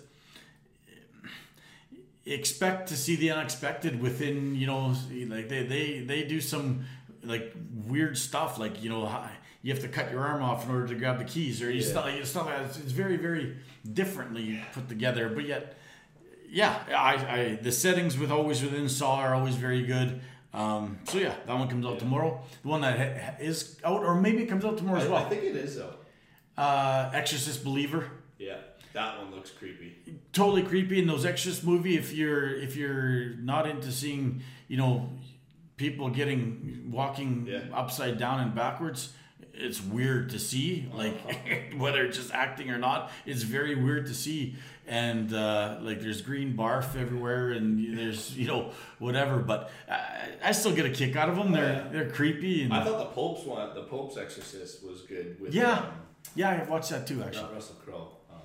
[2.27, 4.95] expect to see the unexpected within you know
[5.29, 6.85] like they they they do some
[7.25, 7.55] like
[7.87, 9.07] weird stuff like you know
[9.63, 11.83] you have to cut your arm off in order to grab the keys or you
[11.83, 12.61] stuff like stuff like.
[12.67, 13.57] It's, it's very very
[13.93, 15.77] differently put together but yet
[16.49, 20.21] yeah I, I the settings with always within saw are always very good
[20.53, 24.03] um, so yeah that one comes out tomorrow the one that ha- ha- is out
[24.03, 25.95] or maybe it comes out tomorrow I, as well I think it is though.
[26.59, 28.57] uh, exorcist believer Yeah,
[28.93, 29.97] that one looks creepy.
[30.33, 35.11] totally creepy in those Exorcist movie if you're if you're not into seeing you know
[35.77, 37.61] people getting walking Yeah.
[37.73, 39.13] upside down and backwards
[39.55, 41.15] it's weird to see like
[41.77, 44.55] whether it's just acting or not it's very weird to see
[44.87, 50.53] and uh, like there's green barf everywhere and there's you know whatever but I, I
[50.53, 51.89] still get a kick out of them they're yeah.
[51.93, 55.41] they're creepy and I thought the Pope's one, the Pope's Exorcist, was good.
[55.41, 55.73] With Yeah.
[55.79, 55.87] um,
[56.35, 58.09] yeah I watched that too actually not Russell Crowe.
[58.33, 58.39] Um,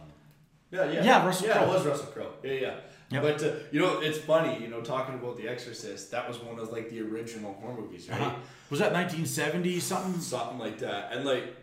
[0.72, 1.64] yeah, yeah, Yeah, Russell yeah, Crowe.
[1.64, 2.32] it was Russell Crowe.
[2.44, 2.76] Yeah, yeah.
[3.12, 3.22] Yep.
[3.22, 4.62] But uh, you know, it's funny.
[4.62, 8.10] You know, talking about The Exorcist, that was one of like the original horror movies,
[8.10, 8.20] right?
[8.20, 8.36] uh-huh.
[8.70, 11.56] was that 1970 something Something like that, and like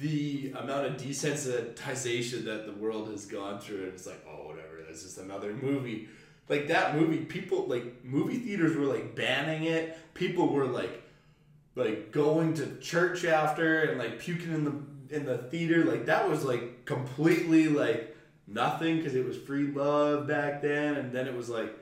[0.00, 4.82] the amount of desensitization that the world has gone through, and it's like, oh, whatever.
[4.86, 6.08] That's just another movie.
[6.48, 9.96] Like that movie, people like movie theaters were like banning it.
[10.14, 11.02] People were like
[11.76, 16.28] like going to church after and like puking in the in the theater like that
[16.28, 18.13] was like completely like
[18.46, 21.74] nothing because it was free love back then and then it was like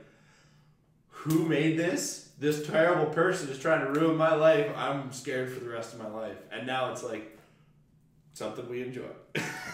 [1.23, 2.31] who made this?
[2.37, 4.69] This terrible person is trying to ruin my life.
[4.75, 6.35] I'm scared for the rest of my life.
[6.51, 7.37] And now it's like
[8.33, 9.07] something we enjoy.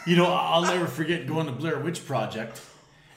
[0.05, 2.61] You know, I'll never forget going to Blair Witch Project,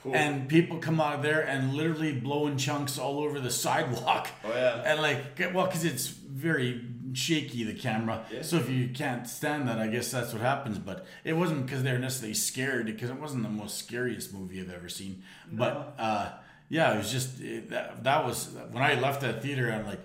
[0.03, 0.15] Cool.
[0.15, 4.27] and people come out of there and literally blowing chunks all over the sidewalk.
[4.45, 4.83] Oh, yeah.
[4.85, 6.81] And like, well, because it's very
[7.13, 8.41] shaky the camera, Yeah.
[8.41, 10.77] so if you can't stand that, I guess that's what happens.
[10.77, 14.71] But it wasn't because they're necessarily scared, because it wasn't the most scariest movie I've
[14.73, 15.23] ever seen.
[15.49, 15.57] No.
[15.59, 16.29] But uh,
[16.69, 19.71] yeah, it was just it, that, that was when I left that theater.
[19.71, 20.01] I'm like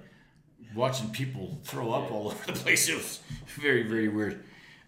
[0.76, 2.88] watching people throw up all over the place.
[2.88, 3.20] It was
[3.56, 4.44] very very weird.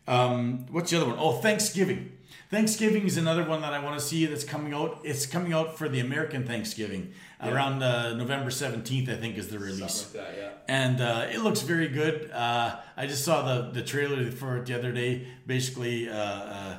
[0.07, 1.17] Um, what's the other one?
[1.19, 2.13] Oh, Thanksgiving.
[2.51, 5.03] Thanksgiving is another one that I want to see that's coming out.
[5.05, 9.59] It's coming out for the American Thanksgiving around uh, November 17th, I think, is the
[9.61, 10.13] release.
[10.13, 12.29] Like that yeah And uh, it looks very good.
[12.33, 15.29] Uh, I just saw the, the trailer for it the other day.
[15.47, 16.79] Basically, uh, uh,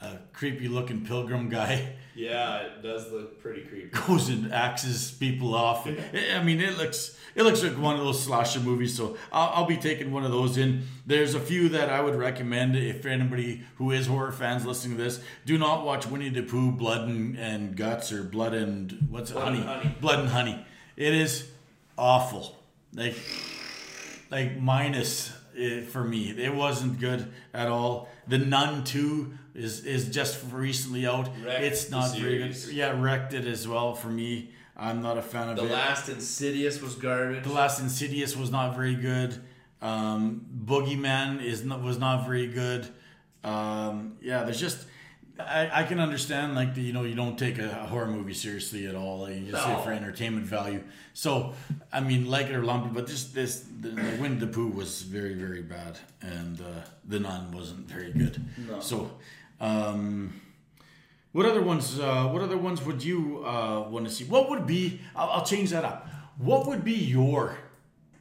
[0.00, 5.54] a creepy looking pilgrim guy yeah it does look pretty creepy goes and axes people
[5.54, 5.86] off.
[5.86, 8.96] I mean, it looks it looks like one of those slasher movies.
[8.96, 10.82] So I'll, I'll be taking one of those in.
[11.06, 15.04] There's a few that I would recommend if anybody who is horror fans listening to
[15.04, 15.20] this.
[15.46, 19.36] Do not watch Winnie the Pooh, Blood and, and Guts, or Blood and what's it,
[19.36, 19.60] honey.
[19.60, 19.94] Honey.
[20.00, 20.66] Blood and Honey.
[20.96, 21.48] It is
[21.96, 22.56] awful.
[22.92, 23.16] Like
[24.30, 26.30] like minus it for me.
[26.30, 28.08] It wasn't good at all.
[28.26, 31.28] The Nun 2 is is just recently out.
[31.44, 32.56] Wrecked it's not very good.
[32.72, 34.50] Yeah, wrecked it as well for me.
[34.76, 35.68] I'm not a fan of The it.
[35.68, 37.42] The last Insidious was garbage.
[37.42, 39.40] The last Insidious was not very good.
[39.82, 42.88] Um, Boogeyman is not, was not very good.
[43.42, 44.86] Um, yeah, there's just
[45.40, 48.86] I, I can understand like the, you know you don't take a horror movie seriously
[48.86, 49.20] at all.
[49.20, 50.82] Like, you just it for entertainment value.
[51.12, 51.54] So
[51.92, 54.68] I mean, like it or lump it, but just this the, the Winnie the Pooh
[54.68, 56.64] was very very bad, and uh,
[57.04, 58.44] the Nun wasn't very good.
[58.68, 58.80] No.
[58.80, 59.10] So.
[59.60, 60.40] Um,
[61.32, 61.98] what other ones?
[61.98, 64.24] Uh, what other ones would you uh, want to see?
[64.24, 65.00] What would be?
[65.14, 66.08] I'll, I'll change that up.
[66.38, 67.58] What would be your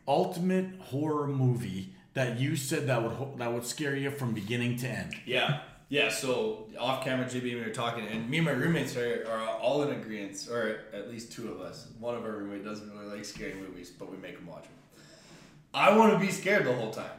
[0.07, 4.87] ultimate horror movie that you said that would that would scare you from beginning to
[4.87, 5.13] end?
[5.25, 5.61] Yeah.
[5.89, 9.25] Yeah, so off camera, JB and we were talking, and me and my roommates are,
[9.25, 11.87] are all in agreement, or at least two of us.
[11.97, 14.73] One of our roommates doesn't really like scary movies, but we make him watch them.
[15.73, 17.09] I want to be scared the whole time.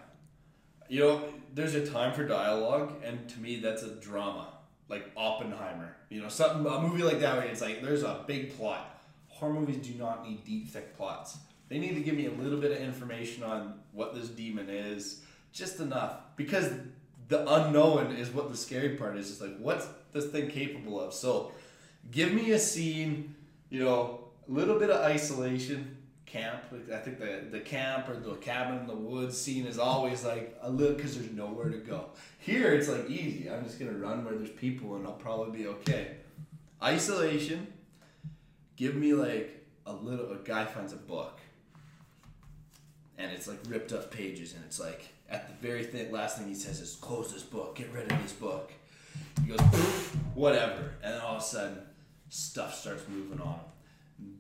[0.89, 1.25] You know,
[1.55, 4.49] there's a time for dialogue, and to me, that's a drama,
[4.89, 5.97] like Oppenheimer.
[6.09, 8.99] You know, something a movie like that where it's like there's a big plot.
[9.29, 11.37] Horror movies do not need deep, thick plots.
[11.69, 15.21] They need to give me a little bit of information on what this demon is,
[15.53, 16.73] just enough, because
[17.29, 19.31] the unknown is what the scary part is.
[19.31, 21.13] It's like what's this thing capable of?
[21.13, 21.53] So,
[22.11, 23.35] give me a scene,
[23.69, 25.98] you know, a little bit of isolation,
[26.29, 26.63] camp.
[26.93, 30.57] I think the the camp or the cabin in the woods scene is always like
[30.61, 32.07] a little because there's nowhere to go.
[32.39, 33.51] Here it's like easy.
[33.51, 36.17] I'm just gonna run where there's people and I'll probably be okay.
[36.83, 37.67] Isolation.
[38.77, 40.31] Give me like a little.
[40.33, 41.41] A guy finds a book,
[43.17, 46.47] and it's like ripped up pages, and it's like at the very th- last thing
[46.49, 48.73] he says is close this book, get rid of this book.
[49.43, 49.61] He goes
[50.35, 51.79] whatever, and then all of a sudden
[52.29, 53.61] stuff starts moving on him.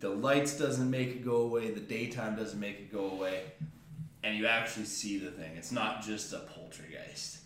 [0.00, 1.70] The lights doesn't make it go away.
[1.70, 3.42] The daytime doesn't make it go away,
[4.22, 5.56] and you actually see the thing.
[5.56, 7.38] It's not just a poltergeist.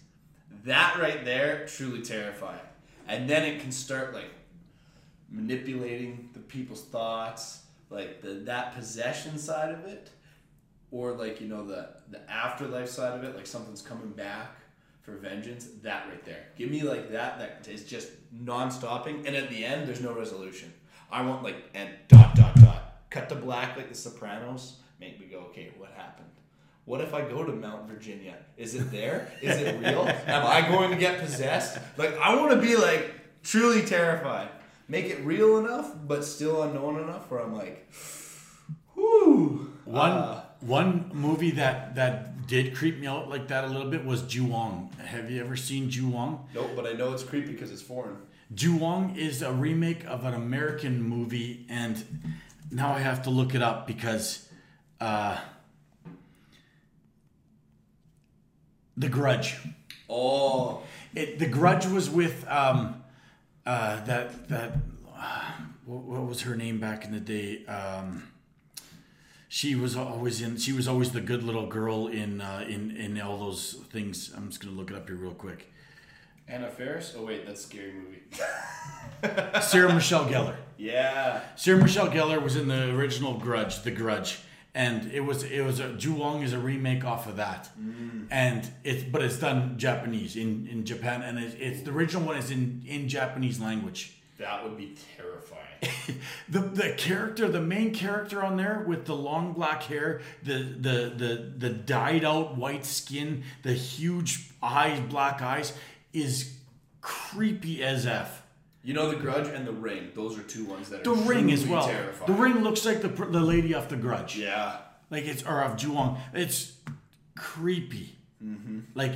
[0.64, 2.60] That right there, truly terrifying.
[3.08, 4.30] And then it can start like
[5.30, 10.10] manipulating the people's thoughts, like the that possession side of it,
[10.90, 14.56] or like you know the the afterlife side of it, like something's coming back
[15.02, 15.68] for vengeance.
[15.82, 17.38] That right there, give me like that.
[17.38, 20.72] That is just non-stopping, and at the end, there's no resolution.
[21.12, 24.78] I want like and dot dot dot, cut to black like The Sopranos.
[25.00, 26.28] Make me go, okay, what happened?
[26.84, 28.36] What if I go to Mount Virginia?
[28.56, 29.30] Is it there?
[29.40, 30.08] Is it real?
[30.26, 31.78] Am I going to get possessed?
[31.96, 34.48] Like I want to be like truly terrified.
[34.88, 37.88] Make it real enough, but still unknown enough where I'm like,
[38.96, 39.70] whoo.
[39.84, 44.04] One Uh, one movie that that did creep me out like that a little bit
[44.04, 44.90] was Ju-On.
[45.04, 46.38] Have you ever seen Ju-On?
[46.54, 48.16] nope, but I know it's creepy because it's foreign.
[48.55, 52.32] Ju-On is a remake of an American movie, and
[52.70, 54.48] now I have to look it up because
[55.00, 55.38] uh,
[58.96, 59.57] The Grudge.
[60.09, 60.82] Oh,
[61.14, 63.03] It, the Grudge was with um,
[63.64, 64.72] uh, that that
[65.16, 65.50] uh,
[65.86, 67.64] what, what was her name back in the day?
[67.66, 68.28] Um,
[69.48, 70.57] she was always in.
[70.59, 74.32] She was always the good little girl in uh, in in all those things.
[74.36, 75.72] I'm just gonna look it up here real quick.
[76.53, 77.14] Anna Faris.
[77.16, 78.22] Oh wait, that's a scary movie.
[79.62, 80.57] Sarah Michelle Gellar.
[80.76, 81.40] yeah.
[81.57, 84.40] Sarah Michelle Gellar was in the original Grudge, The Grudge,
[84.74, 88.26] and it was it was a Ju-On is a remake off of that, mm.
[88.30, 92.36] and it's but it's done Japanese in in Japan, and it, it's the original one
[92.36, 94.18] is in in Japanese language.
[94.36, 95.62] That would be terrifying.
[96.48, 101.12] the the character, the main character on there with the long black hair, the the
[101.16, 105.72] the the dyed out white skin, the huge eyes, black eyes,
[106.12, 106.56] is
[107.00, 108.42] creepy as f.
[108.84, 110.10] You know, The Grudge and The Ring.
[110.14, 111.86] Those are two ones that are The ring as well.
[111.86, 112.32] Terrifying.
[112.32, 114.36] The ring looks like the pr- the lady off the Grudge.
[114.36, 114.78] Yeah.
[115.10, 116.18] like it's or of Ju-On.
[116.34, 116.72] It's
[117.36, 118.16] creepy.
[118.94, 119.12] Like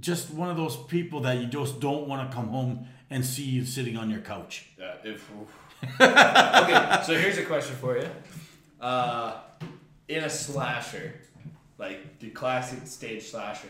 [0.00, 3.44] just one of those people that you just don't want to come home and see
[3.44, 4.66] you sitting on your couch.
[4.78, 5.30] Yeah, if
[6.00, 8.08] okay, so here's a question for you.
[8.80, 9.36] Uh,
[10.08, 11.14] in a slasher,
[11.78, 13.68] like the classic stage slasher,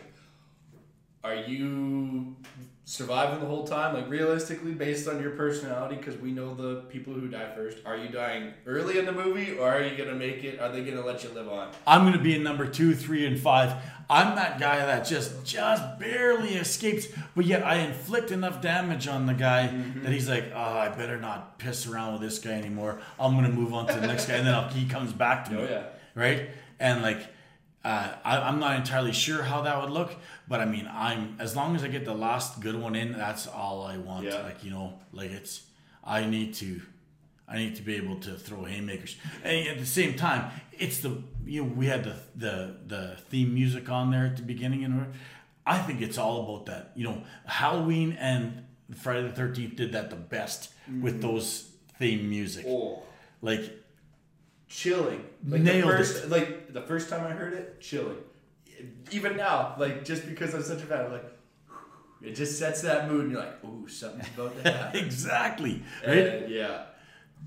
[1.24, 2.36] are you
[2.84, 3.94] surviving the whole time?
[3.94, 7.78] Like realistically, based on your personality, because we know the people who die first.
[7.86, 10.60] Are you dying early in the movie, or are you gonna make it?
[10.60, 11.70] Are they gonna let you live on?
[11.86, 13.74] I'm gonna be in number two, three, and five.
[14.10, 19.24] I'm that guy that just just barely escapes, but yet I inflict enough damage on
[19.24, 20.02] the guy mm-hmm.
[20.02, 23.00] that he's like, oh, I better not piss around with this guy anymore.
[23.18, 25.52] I'm gonna move on to the next guy, and then I'll, he comes back to
[25.52, 25.62] oh, me.
[25.62, 25.84] Oh, yeah.
[26.14, 26.50] right?
[26.78, 27.26] And like,
[27.84, 30.14] uh, I, I'm not entirely sure how that would look,
[30.48, 33.46] but I mean, I'm as long as I get the last good one in, that's
[33.46, 34.24] all I want.
[34.24, 34.42] Yeah.
[34.42, 35.62] Like you know, like it's
[36.02, 36.80] I need to,
[37.46, 39.16] I need to be able to throw haymakers.
[39.42, 43.52] And at the same time, it's the you know we had the the the theme
[43.54, 45.12] music on there at the beginning, and
[45.66, 46.92] I think it's all about that.
[46.94, 48.64] You know, Halloween and
[48.96, 53.02] Friday the Thirteenth did that the best with those theme music Oh,
[53.40, 53.72] like
[54.68, 55.24] chilling.
[55.46, 58.16] Like Nailed the first, like the first time I heard it, chilling.
[59.10, 61.24] Even now, like just because I'm such a fan, I'm like,
[62.22, 65.04] it just sets that mood, and you're like, ooh, something's about to happen.
[65.04, 65.82] exactly.
[66.06, 66.18] Right?
[66.18, 66.84] And, yeah.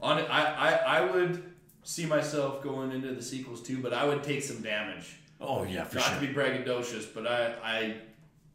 [0.01, 1.43] On I, I I would
[1.83, 5.15] see myself going into the sequels too, but I would take some damage.
[5.41, 6.19] oh yeah, for Not sure.
[6.19, 7.95] to be braggadocious, but I I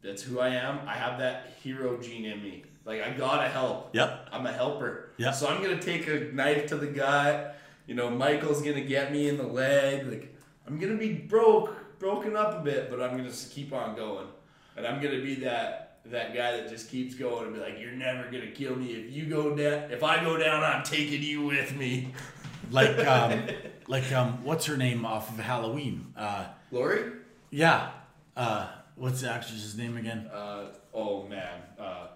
[0.01, 0.79] that's who I am.
[0.87, 2.63] I have that hero gene in me.
[2.85, 3.93] Like I gotta help.
[3.93, 4.29] Yep.
[4.31, 5.11] I'm a helper.
[5.17, 5.31] Yeah.
[5.31, 7.57] So I'm gonna take a knife to the gut.
[7.87, 10.07] You know, Michael's gonna get me in the leg.
[10.07, 10.35] Like
[10.67, 14.27] I'm gonna be broke, broken up a bit, but I'm gonna just keep on going.
[14.75, 17.91] And I'm gonna be that that guy that just keeps going and be like, "You're
[17.91, 18.87] never gonna kill me.
[18.93, 22.13] If you go down, if I go down, I'm taking you with me."
[22.71, 23.43] Like um,
[23.87, 26.11] like um, what's her name off of Halloween?
[26.17, 27.11] Uh, Laurie?
[27.51, 27.91] yeah.
[28.37, 30.27] Uh, what's the actress's name again?
[30.33, 32.07] Uh, oh man, uh,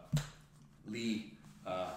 [0.90, 1.34] Lee.
[1.66, 1.90] Uh,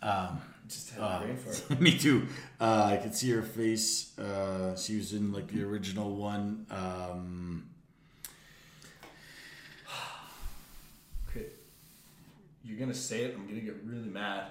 [0.00, 0.40] Um,
[0.72, 1.80] just had a brain fart.
[1.80, 2.26] Me too.
[2.60, 4.18] Uh, I could see her face.
[4.18, 6.66] Uh, she was in like the original one.
[6.70, 7.68] Um,
[11.28, 11.46] Okay.
[12.64, 13.34] You're gonna say it.
[13.36, 14.44] I'm gonna get really mad.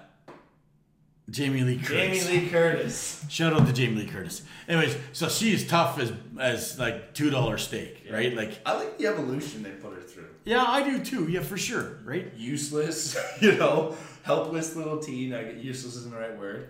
[1.32, 2.28] Jamie Lee Jamie Curtis.
[2.30, 3.24] Lee Curtis.
[3.30, 4.42] Shout out to Jamie Lee Curtis.
[4.68, 8.34] Anyways, so she is tough as as like two dollar steak, right?
[8.34, 10.28] Like, I like the evolution they put her through.
[10.44, 11.28] yeah, I do too.
[11.28, 12.30] Yeah, for sure, right?
[12.36, 15.32] Useless, you know, helpless little teen.
[15.32, 16.68] I get useless isn't the right word.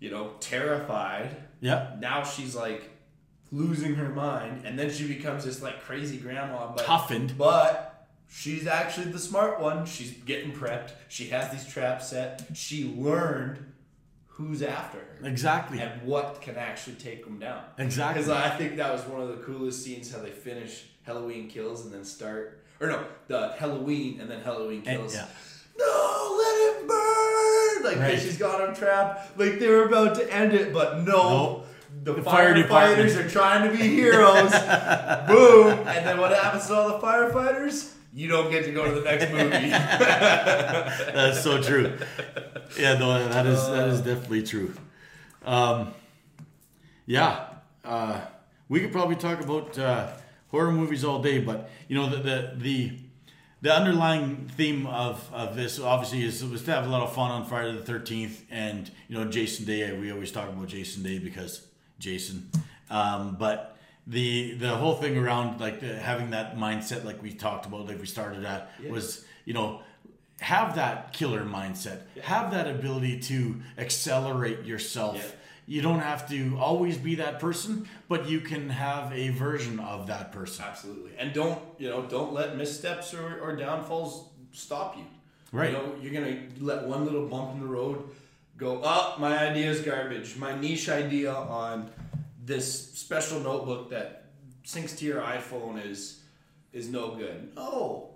[0.00, 1.36] You know, terrified.
[1.60, 2.90] Yeah, Now she's like
[3.52, 6.72] losing her mind, and then she becomes this like crazy grandma.
[6.74, 7.38] But Toughened.
[7.38, 9.86] But she's actually the smart one.
[9.86, 10.92] She's getting prepped.
[11.08, 12.42] She has these traps set.
[12.54, 13.64] She learned
[14.38, 15.26] who's after her.
[15.28, 15.78] exactly.
[15.80, 17.62] and what can actually take them down.
[17.76, 18.22] Exactly.
[18.22, 21.84] Because I think that was one of the coolest scenes how they finish Halloween Kills
[21.84, 25.14] and then start, or no, the Halloween and then Halloween And- Kills.
[25.14, 25.26] yeah.
[25.78, 27.84] No, let it burn!
[27.84, 28.20] Like Right.
[28.20, 29.38] she's got him trapped.
[29.38, 31.12] Like they were about to end it, but no.
[31.12, 31.64] Nope.
[32.04, 34.50] The, The fire firefighters are trying to be heroes.
[35.28, 35.78] Boom!
[35.88, 37.92] And then what happens to all the firefighters?
[38.18, 39.70] You don't get to go to the next movie.
[41.14, 41.96] That's so true.
[42.76, 44.74] Yeah, no, that is that is definitely true.
[45.44, 45.94] Um,
[47.06, 47.44] yeah,
[47.84, 48.20] uh,
[48.68, 50.08] we could probably talk about uh,
[50.50, 52.98] horror movies all day, but you know the the the,
[53.62, 57.30] the underlying theme of, of this obviously is was to have a lot of fun
[57.30, 59.96] on Friday the Thirteenth, and you know Jason Day.
[59.96, 61.64] We always talk about Jason Day because
[62.00, 62.50] Jason,
[62.90, 63.76] um, but.
[64.10, 68.00] The, the whole thing around like the, having that mindset like we talked about like
[68.00, 69.82] we started at was you know
[70.40, 75.30] have that killer mindset have that ability to accelerate yourself Yeah.
[75.74, 80.06] you don't have to always be that person but you can have a version of
[80.06, 81.12] that person Absolutely.
[81.18, 84.12] And don't, you know, don't let missteps or, or downfalls
[84.52, 85.04] stop you.
[85.52, 85.70] Right.
[85.70, 87.98] You know, you're going to let one little bump in the road
[88.56, 90.36] go, oh, my idea is garbage.
[90.36, 91.90] My niche idea on
[92.48, 94.24] this special notebook that
[94.64, 96.22] syncs to your iPhone is
[96.72, 97.54] is no good.
[97.54, 98.10] No.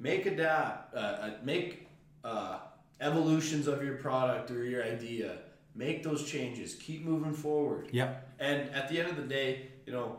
[0.00, 1.86] Make adapt, uh, uh, make
[2.24, 2.58] uh,
[3.00, 5.38] evolutions of your product or your idea.
[5.74, 6.74] Make those changes.
[6.74, 7.88] Keep moving forward.
[7.92, 8.28] Yep.
[8.40, 10.16] And at the end of the day, you know,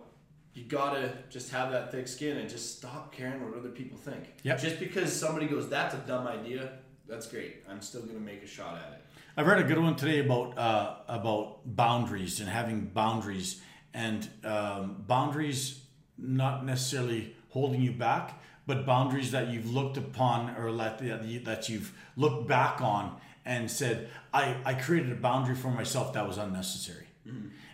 [0.53, 4.23] you gotta just have that thick skin and just stop caring what other people think.
[4.43, 4.61] Yep.
[4.61, 7.63] Just because somebody goes, "That's a dumb idea," that's great.
[7.69, 9.04] I'm still gonna make a shot at it.
[9.37, 13.61] I've read a good one today about uh, about boundaries and having boundaries
[13.93, 15.81] and um, boundaries
[16.17, 21.41] not necessarily holding you back, but boundaries that you've looked upon or let that you-
[21.41, 26.25] that you've looked back on and said, I, I created a boundary for myself that
[26.27, 27.07] was unnecessary.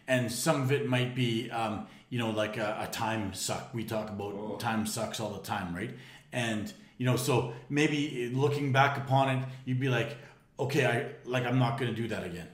[0.08, 3.74] And some of it might be, um, you know, like a, a time suck.
[3.74, 5.92] We talk about time sucks all the time, right?
[6.34, 10.18] And you know, so maybe looking back upon it, you'd be like,
[10.62, 12.48] okay, I like I'm not to do that again.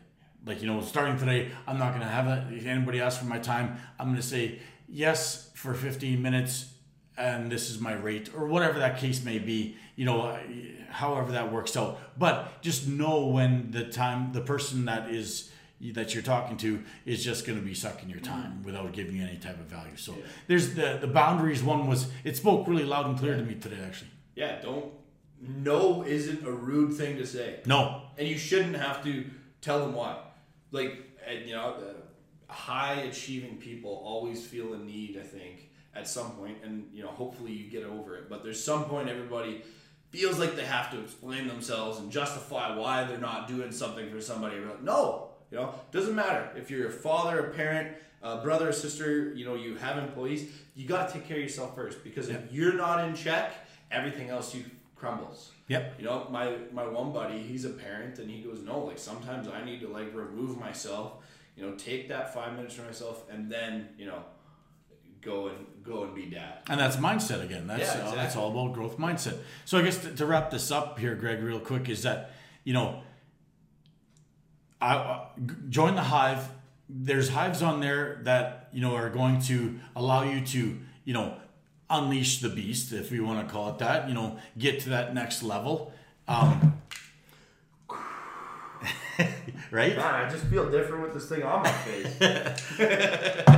[0.46, 2.58] Like you know, starting today, I'm not to have it.
[2.58, 6.74] If anybody asks for my time, I'm to say yes for 15 minutes,
[7.18, 9.76] and this is my rate, or whatever that case may be.
[9.96, 10.38] You know,
[10.90, 12.00] however that works out.
[12.18, 17.24] But just know when the time, the person that is that you're talking to is
[17.24, 18.64] just going to be sucking your time mm-hmm.
[18.64, 19.96] without giving you any type of value.
[19.96, 20.16] So
[20.48, 21.62] there's the the boundaries.
[21.62, 24.12] One was it spoke really loud and clear to me today, actually.
[24.36, 24.94] Yeah, don't.
[25.40, 29.26] No isn't a rude thing to say, No, and you shouldn't have to
[29.62, 30.18] tell them why.
[30.72, 31.04] Like,
[31.46, 31.76] you know,
[32.48, 35.18] high achieving people always feel a need.
[35.20, 38.30] I think at some point, and you know, hopefully you get over it.
[38.30, 39.64] But there's some point everybody
[40.10, 44.22] feels like they have to explain themselves and justify why they're not doing something for
[44.22, 44.58] somebody.
[44.60, 48.74] Like, no, you know, doesn't matter if you're a father, a parent, a brother, a
[48.74, 49.34] sister.
[49.34, 50.50] You know, you have employees.
[50.76, 53.54] You got to take care of yourself first because if you're not in check,
[53.92, 54.64] everything else you
[54.98, 55.52] crumbles.
[55.68, 55.96] Yep.
[56.00, 59.48] You know, my my one buddy, he's a parent, and he goes, no, like sometimes
[59.48, 61.24] I need to like remove myself,
[61.56, 64.24] You know, take that five minutes for myself, and then you know,
[65.22, 66.60] go and go and be dad.
[66.70, 67.68] And that's mindset again.
[67.68, 69.38] That's Yeah, uh, that's all about growth mindset.
[69.66, 72.32] So I guess to, to wrap this up here, Greg, real quick, is that
[72.64, 73.02] you know,
[74.82, 75.26] I uh,
[75.70, 76.50] join the hive.
[76.90, 81.38] There's hives on there that you know are going to allow you to you know
[81.90, 84.08] unleash the beast, if we want to call it that.
[84.08, 85.94] You know, get to that next level.
[86.28, 86.82] Um,
[89.72, 89.98] right?
[89.98, 92.64] I just feel different with this thing on my face.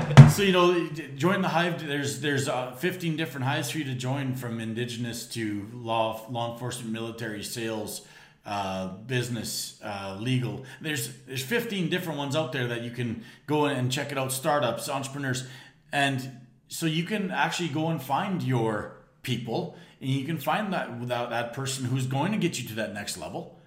[0.30, 1.86] So you know, join the hive.
[1.86, 6.54] There's there's uh, 15 different hives for you to join, from indigenous to law law
[6.54, 8.08] enforcement, military, sales,
[8.46, 10.64] uh, business, uh, legal.
[10.80, 14.18] There's there's 15 different ones out there that you can go in and check it
[14.18, 14.32] out.
[14.32, 15.46] Startups, entrepreneurs,
[15.92, 16.39] and
[16.70, 21.30] so you can actually go and find your people, and you can find that without
[21.32, 23.60] that person who's going to get you to that next level.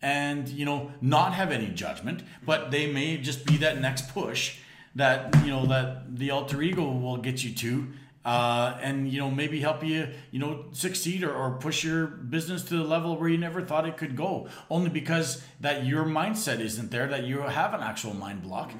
[0.00, 4.58] And you know not have any judgment but they may just be that next push
[4.94, 7.88] that you know that the alter ego will get you to
[8.28, 12.62] uh, and you know maybe help you you know succeed or, or push your business
[12.62, 14.48] to the level where you never thought it could go.
[14.68, 18.70] Only because that your mindset isn't there that you have an actual mind block.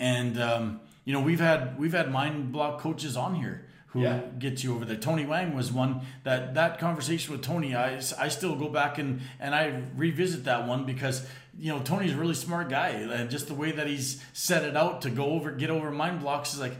[0.00, 4.20] And um, you know we've had we've had mind block coaches on here who Yeah.
[4.38, 4.96] gets you over there.
[4.98, 7.74] Tony Wang was one that that conversation with Tony.
[7.74, 11.26] I, I still go back and and I revisit that one because
[11.58, 14.76] you know Tony's a really smart guy and just the way that he's set it
[14.76, 16.74] out to go over get over mind blocks is like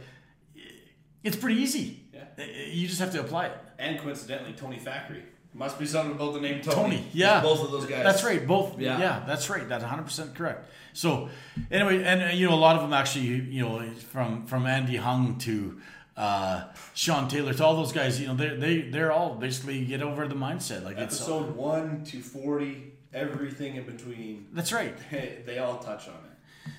[1.23, 2.03] it's pretty easy.
[2.13, 2.23] Yeah.
[2.37, 3.57] Eh, eh, you just have to apply it.
[3.79, 5.23] And coincidentally, Tony Thackeray.
[5.53, 6.75] Must be something about the name Tony.
[6.75, 8.03] Tony, yeah, Both of those guys.
[8.03, 8.45] That's right.
[8.45, 9.23] Both, yeah, Yeah.
[9.25, 9.67] that's right.
[9.67, 10.67] That's 100 percent correct.
[10.97, 11.29] So,
[11.69, 14.95] anyway, and uh, you know, a lot of them actually, you know, from from Andy
[14.97, 15.79] Hung to
[16.17, 16.63] uh,
[16.95, 20.27] Sean Taylor to all those guys, you know, they they they're all basically get over
[20.27, 20.83] the mindset.
[20.83, 24.47] Like it's Episode one to forty, everything in between.
[24.53, 24.97] that's right.
[25.11, 26.71] Hey, they all touch on it.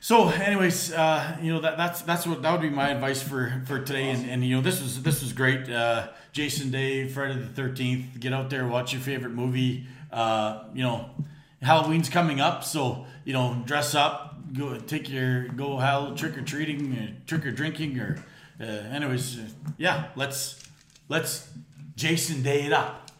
[0.00, 3.62] So, anyways, uh, you know that that's that's what that would be my advice for
[3.66, 4.08] for today.
[4.08, 5.68] And, and you know this was this was great.
[5.68, 8.18] Uh, Jason Day, Friday the Thirteenth.
[8.20, 9.86] Get out there, watch your favorite movie.
[10.10, 11.10] Uh, you know,
[11.62, 16.42] Halloween's coming up, so you know dress up, go take your go hell trick or
[16.42, 18.22] treating, uh, trick or drinking, or
[18.60, 19.42] uh, anyways, uh,
[19.78, 20.08] yeah.
[20.16, 20.62] Let's
[21.08, 21.48] let's
[21.96, 23.10] Jason Day it up.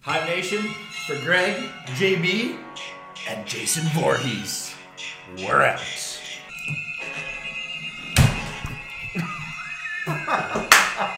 [0.00, 0.62] Hive Nation
[1.06, 1.56] for Greg,
[1.96, 2.58] JB.
[3.26, 4.74] And Jason Voorhees.
[5.38, 5.80] We're out.